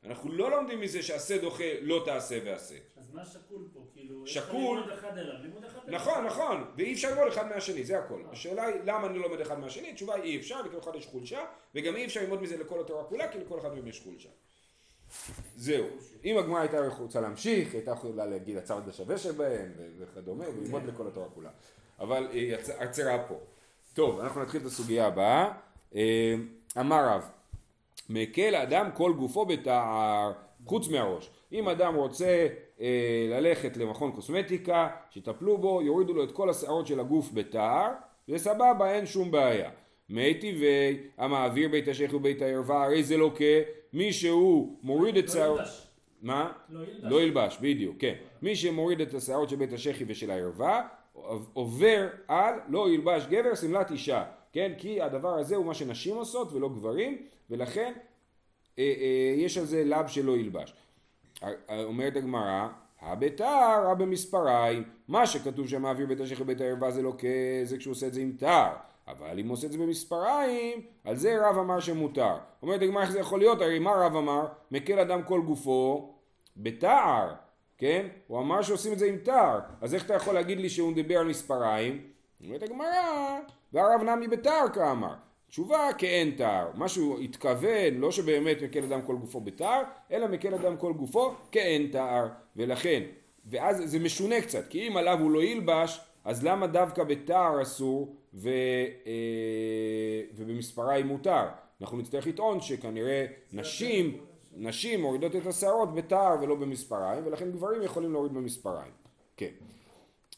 אנחנו 0.07 0.31
לא 0.31 0.51
לומדים 0.51 0.81
מזה 0.81 1.01
שעשה 1.03 1.37
דוחה 1.41 1.63
לא 1.81 2.01
תעשה 2.05 2.39
ועשה. 2.45 2.75
אז 2.97 3.13
מה 3.13 3.25
שקול 3.25 3.67
פה? 3.73 3.79
כאילו, 3.93 4.27
שקול- 4.27 4.79
יש 4.79 4.87
לך 4.87 4.93
לימוד 4.93 4.99
אחד 4.99 5.17
אליו, 5.17 5.33
לימוד 5.41 5.63
אחד 5.63 5.79
אליו. 5.87 5.99
נכון, 5.99 6.25
נכון, 6.25 6.63
ואי 6.77 6.93
אפשר 6.93 7.09
ללמוד 7.09 7.27
אחד 7.27 7.47
מהשני, 7.49 7.83
זה 7.83 7.99
הכל. 7.99 8.21
השאלה 8.31 8.63
היא 8.65 8.75
למה 8.85 9.07
אני 9.07 9.19
לומד 9.19 9.41
אחד 9.41 9.59
מהשני, 9.59 9.91
התשובה 9.91 10.15
היא 10.15 10.23
אי 10.23 10.37
אפשר, 10.37 10.61
לכל 10.61 10.79
אחד 10.79 10.95
יש 10.95 11.05
חולשה, 11.05 11.39
וגם 11.75 11.95
אי 11.95 12.05
אפשר 12.05 12.21
ללמוד 12.21 12.41
מזה 12.41 12.57
לכל 12.57 12.79
התורה 12.81 13.03
כולה, 13.03 13.31
כי 13.31 13.39
לכל 13.39 13.59
אחד 13.59 13.73
מהם 13.73 13.87
יש 13.87 14.01
חולשה. 14.03 14.29
זהו. 15.55 15.85
אם 16.25 16.37
הגמרא 16.37 16.59
הייתה 16.59 16.77
רוצה 16.97 17.21
להמשיך, 17.21 17.73
הייתה 17.73 17.91
יכולה 17.91 18.25
להגיד 18.25 18.57
הצד 18.57 18.89
השווה 18.89 19.17
שבהם 19.17 19.71
וכדומה, 19.99 20.45
וללמוד 20.49 20.85
לכל 20.85 21.07
התורה 21.07 21.27
כולה. 21.29 21.49
אבל 21.99 22.27
היא 22.31 22.55
עצ- 22.55 22.69
עצרה 22.77 23.23
פה. 23.27 23.39
טוב, 23.93 24.19
אנחנו 24.19 24.41
נתחיל 24.41 24.61
את 24.61 24.65
הסוגיה 24.65 25.07
הבאה. 25.07 25.51
אה, 25.95 26.35
אמר 26.79 27.05
רב, 27.09 27.29
מקל 28.09 28.55
אדם 28.55 28.89
כל 28.93 29.13
גופו 29.13 29.45
בתער, 29.45 30.31
חוץ 30.65 30.89
מהראש. 30.89 31.29
אם 31.51 31.69
אדם 31.69 31.95
רוצה 31.95 32.47
אה, 32.81 33.27
ללכת 33.29 33.77
למכון 33.77 34.11
קוסמטיקה, 34.11 34.87
שיטפלו 35.09 35.57
בו, 35.57 35.81
יורידו 35.81 36.13
לו 36.13 36.23
את 36.23 36.31
כל 36.31 36.49
השערות 36.49 36.87
של 36.87 36.99
הגוף 36.99 37.29
בתער, 37.33 37.91
וסבבה, 38.29 38.91
אין 38.93 39.05
שום 39.05 39.31
בעיה. 39.31 39.69
מי 40.09 40.33
טבעי, 40.33 40.97
המעביר 41.17 41.69
בית 41.69 41.87
השייח 41.87 42.13
ובית 42.13 42.41
הערווה, 42.41 42.83
הרי 42.83 43.03
זה 43.03 43.17
לא 43.17 43.31
כמי 43.35 44.13
שהוא 44.13 44.77
מוריד 44.83 45.17
את 45.17 45.25
לא 45.27 45.33
שערות... 45.33 45.59
מה? 46.21 46.51
לא 46.69 46.79
ילבש. 46.79 47.03
לא 47.03 47.21
ילבש, 47.21 47.57
בדיוק, 47.61 47.95
כן. 47.99 48.13
מי 48.41 48.55
שמוריד 48.55 49.01
את 49.01 49.13
השערות 49.13 49.49
של 49.49 49.55
בית 49.55 49.73
השחי 49.73 50.03
ושל 50.07 50.31
הערווה, 50.31 50.87
עובר 51.53 52.07
על 52.27 52.53
לא 52.69 52.89
ילבש 52.89 53.25
גבר 53.29 53.55
שמלת 53.55 53.91
אישה, 53.91 54.23
כן? 54.57 54.71
כי 54.77 55.01
הדבר 55.01 55.29
הזה 55.29 55.55
הוא 55.55 55.65
מה 55.65 55.73
שנשים 55.73 56.15
עושות 56.15 56.53
ולא 56.53 56.69
גברים, 56.69 57.17
ולכן 57.49 57.93
אה, 58.79 58.83
אה, 58.83 59.33
יש 59.37 59.57
על 59.57 59.65
זה 59.65 59.83
לאו 59.83 60.07
שלא 60.07 60.37
ילבש. 60.37 60.73
אה, 61.43 61.83
אומרת 61.83 62.15
הגמרא, 62.15 62.67
הבתר, 63.01 63.83
רב 63.85 64.03
במספריים, 64.03 64.83
מה 65.07 65.27
שכתוב 65.27 65.67
שם 65.67 65.81
מעביר 65.81 66.05
בית 66.07 66.19
השחי 66.19 66.41
ובית 66.41 66.61
הערווה 66.61 66.91
זה 66.91 67.01
לא 67.01 67.13
כזה 67.17 67.77
כשהוא 67.77 67.91
עושה 67.91 68.07
את 68.07 68.13
זה 68.13 68.21
עם 68.21 68.31
תר. 68.37 68.69
אבל 69.07 69.39
אם 69.39 69.47
הוא 69.47 69.53
עושה 69.53 69.67
את 69.67 69.71
זה 69.71 69.77
במספריים, 69.77 70.81
על 71.03 71.15
זה 71.15 71.47
רב 71.47 71.57
אמר 71.57 71.79
שמותר. 71.79 72.35
אומרת 72.61 72.81
הגמרא 72.81 73.01
איך 73.01 73.11
זה 73.11 73.19
יכול 73.19 73.39
להיות? 73.39 73.61
הרי 73.61 73.79
מה 73.79 73.91
רב 73.91 74.15
אמר? 74.15 74.47
מקל 74.71 74.99
אדם 74.99 75.23
כל 75.23 75.41
גופו 75.41 76.13
בתער, 76.57 77.33
כן? 77.77 78.07
הוא 78.27 78.39
אמר 78.39 78.61
שעושים 78.61 78.93
את 78.93 78.99
זה 78.99 79.05
עם 79.05 79.17
תער, 79.17 79.59
אז 79.81 79.93
איך 79.93 80.05
אתה 80.05 80.13
יכול 80.13 80.33
להגיד 80.33 80.57
לי 80.57 80.69
שהוא 80.69 80.93
דיבר 80.93 81.19
על 81.19 81.27
מספריים? 81.27 82.01
אומרת 82.45 82.63
הגמרא, 82.63 83.39
והרב 83.73 84.01
נמי 84.03 84.27
בתער 84.27 84.69
כאמר. 84.73 85.13
תשובה 85.49 85.89
כאין 85.97 86.31
תער, 86.31 86.67
מה 86.73 86.87
שהוא 86.87 87.19
התכוון, 87.19 87.93
לא 87.97 88.11
שבאמת 88.11 88.61
מקל 88.61 88.83
אדם 88.83 89.01
כל 89.01 89.15
גופו 89.15 89.41
בתער, 89.41 89.81
אלא 90.11 90.27
מקל 90.27 90.53
אדם 90.53 90.77
כל 90.77 90.93
גופו 90.93 91.33
כאין 91.51 91.87
תער, 91.91 92.27
ולכן, 92.55 93.03
ואז 93.45 93.81
זה 93.85 93.99
משונה 93.99 94.41
קצת, 94.41 94.67
כי 94.69 94.87
אם 94.87 94.97
עליו 94.97 95.19
הוא 95.19 95.31
לא 95.31 95.43
ילבש, 95.43 96.01
אז 96.25 96.43
למה 96.43 96.67
דווקא 96.67 97.03
בתער 97.03 97.61
אסור 97.61 98.15
ו, 98.33 98.49
אה, 99.07 100.21
ובמספריים 100.35 101.07
מותר? 101.07 101.45
אנחנו 101.81 101.97
נצטרך 101.97 102.27
לטעון 102.27 102.61
שכנראה 102.61 103.25
נשים, 103.53 104.17
נשים 104.55 105.01
מורידות 105.01 105.35
את 105.35 105.45
השערות 105.45 105.93
בתער 105.95 106.35
ולא 106.41 106.55
במספריים, 106.55 107.25
ולכן 107.25 107.51
גברים 107.51 107.83
יכולים 107.83 108.11
להוריד 108.11 108.33
במספריים. 108.33 108.91
כן. 109.37 109.51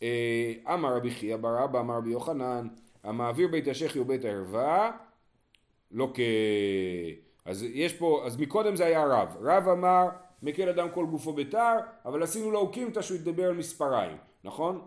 אה, 0.04 0.54
אמר 0.74 0.96
רבי 0.96 1.12
חייא 1.12 1.38
בר 1.38 1.64
אבא 1.64 1.80
אמר 1.80 1.98
רבי 1.98 2.10
יוחנן, 2.10 2.68
המעביר 3.04 3.48
בית 3.48 3.68
השחי 3.68 4.00
ובית 4.00 4.26
הערווה, 4.26 4.92
לא 5.92 6.12
כ... 6.14 6.20
אז 7.46 7.64
יש 7.64 7.94
פה, 7.94 8.22
אז 8.26 8.38
מקודם 8.38 8.76
זה 8.76 8.86
היה 8.86 9.06
רב. 9.06 9.38
רב 9.42 9.68
אמר, 9.68 10.10
מקל 10.44 10.70
אדם 10.70 10.90
כל 10.94 11.06
גופו 11.06 11.34
בתער, 11.34 11.78
אבל 12.06 12.24
עשינו 12.24 12.52
לו 12.52 12.60
אוקימתא 12.60 13.02
שהוא 13.02 13.18
ידבר 13.18 13.46
על 13.46 13.54
מספריים, 13.54 14.18
נכון? 14.44 14.82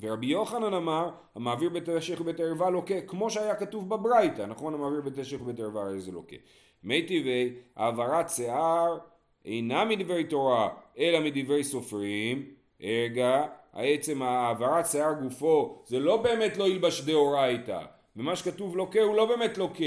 ורבי 0.00 0.26
יוחנן 0.26 0.74
אמר, 0.74 1.10
המעביר 1.34 1.70
בית 1.70 1.88
השייח 1.88 2.20
ובית 2.20 2.40
הערווה 2.40 2.70
לוקה, 2.70 3.00
כמו 3.00 3.30
שהיה 3.30 3.54
כתוב 3.54 3.88
בברייתא, 3.88 4.42
נכון? 4.42 4.74
המעביר 4.74 5.00
בית 5.00 5.18
השייח 5.18 5.42
ובית 5.42 5.60
הערווה 5.60 5.82
הרי 5.82 6.00
זה 6.00 6.12
לוקה. 6.12 6.36
מי 6.82 7.02
טבעי, 7.02 7.54
העברת 7.76 8.30
שיער 8.30 8.98
אינה 9.44 9.84
מדברי 9.84 10.24
תורה, 10.24 10.68
אלא 10.98 11.20
מדברי 11.20 11.64
סופרים, 11.64 12.46
רגע, 12.80 13.46
עצם 13.76 14.22
העברת 14.22 14.86
שיער 14.86 15.12
גופו 15.12 15.82
זה 15.86 15.98
לא 15.98 16.16
באמת 16.16 16.56
לא 16.56 16.68
ילבש 16.68 17.00
דאורייתא, 17.00 17.80
ומה 18.16 18.36
שכתוב 18.36 18.76
לוקה 18.76 19.00
הוא 19.00 19.16
לא 19.16 19.26
באמת 19.26 19.58
לוקה, 19.58 19.84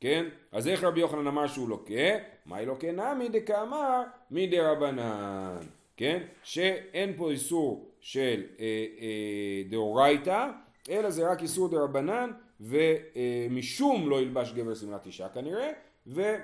כן? 0.00 0.24
אז 0.52 0.68
איך 0.68 0.84
רבי 0.84 1.00
יוחנן 1.00 1.26
אמר 1.26 1.46
שהוא 1.46 1.68
לוקה? 1.68 1.94
מאי 2.46 2.66
לוקה 2.66 2.92
נמי 2.92 3.28
דקאמר 3.28 4.02
מדי 4.30 4.60
רבנן, 4.60 5.56
כן? 5.96 6.22
שאין 6.42 7.14
פה 7.16 7.30
איסור 7.30 7.90
של 8.00 8.42
אה, 8.60 8.64
אה, 9.00 9.62
דאורייתא, 9.70 10.48
אלא 10.90 11.10
זה 11.10 11.30
רק 11.30 11.42
איסור 11.42 11.68
דרבנן, 11.68 12.30
ומשום 12.60 14.10
לא 14.10 14.20
ילבש 14.20 14.52
גבר 14.52 14.74
שמלת 14.74 15.06
אישה 15.06 15.28
כנראה, 15.28 15.70
ו... 16.06 16.34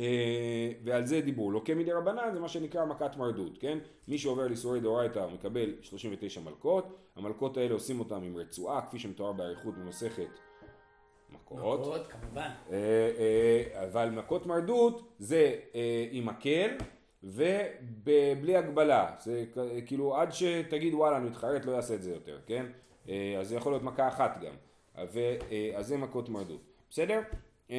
אה, 0.00 0.72
ועל 0.84 1.06
זה 1.06 1.20
דיבור. 1.20 1.52
לוקה 1.52 1.74
מדי 1.74 1.92
רבנן 1.92 2.30
זה 2.32 2.40
מה 2.40 2.48
שנקרא 2.48 2.84
מכת 2.84 3.16
מרדות, 3.16 3.58
כן? 3.58 3.78
מי 4.08 4.18
שעובר 4.18 4.46
לאיסורי 4.46 4.80
דאורייתא 4.80 5.26
מקבל 5.34 5.74
39 5.82 6.40
מלקות, 6.40 6.98
המלקות 7.16 7.56
האלה 7.56 7.74
עושים 7.74 8.00
אותם 8.00 8.22
עם 8.22 8.36
רצועה, 8.36 8.86
כפי 8.86 8.98
שמתואר 8.98 9.32
באריכות 9.32 9.74
במסכת 9.78 10.28
מכות. 11.30 11.58
מכות, 11.58 12.06
כמובן. 12.06 12.48
אה, 12.72 12.76
אה, 13.18 13.84
אבל 13.84 14.10
מכות 14.10 14.46
מרדות 14.46 15.12
זה 15.18 15.54
עם 16.10 16.26
מקל 16.26 16.70
ובלי 17.22 18.56
הגבלה, 18.56 19.10
זה 19.18 19.44
כאילו 19.86 20.16
עד 20.16 20.32
שתגיד 20.32 20.94
וואלה 20.94 21.16
אני 21.16 21.28
מתחרט 21.28 21.64
לא 21.64 21.76
אעשה 21.76 21.94
את 21.94 22.02
זה 22.02 22.10
יותר, 22.10 22.38
כן? 22.46 22.66
אז 23.40 23.48
זה 23.48 23.56
יכול 23.56 23.72
להיות 23.72 23.82
מכה 23.82 24.08
אחת 24.08 24.38
גם, 24.40 24.54
אז 25.76 25.86
זה 25.86 25.96
מכות 25.96 26.28
מרדות, 26.28 26.60
בסדר? 26.90 27.20
אה, 27.70 27.76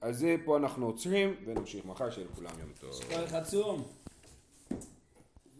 אז 0.00 0.18
זה 0.18 0.36
פה 0.44 0.56
אנחנו 0.56 0.86
עוצרים 0.86 1.34
ונמשיך 1.46 1.84
מחר 1.84 2.10
שיהיה 2.10 2.26
לכולם 2.32 2.50
יום 2.60 2.68
טוב. 2.80 2.90
כל 3.08 3.24
אחד 3.24 3.44
צום. 3.44 3.82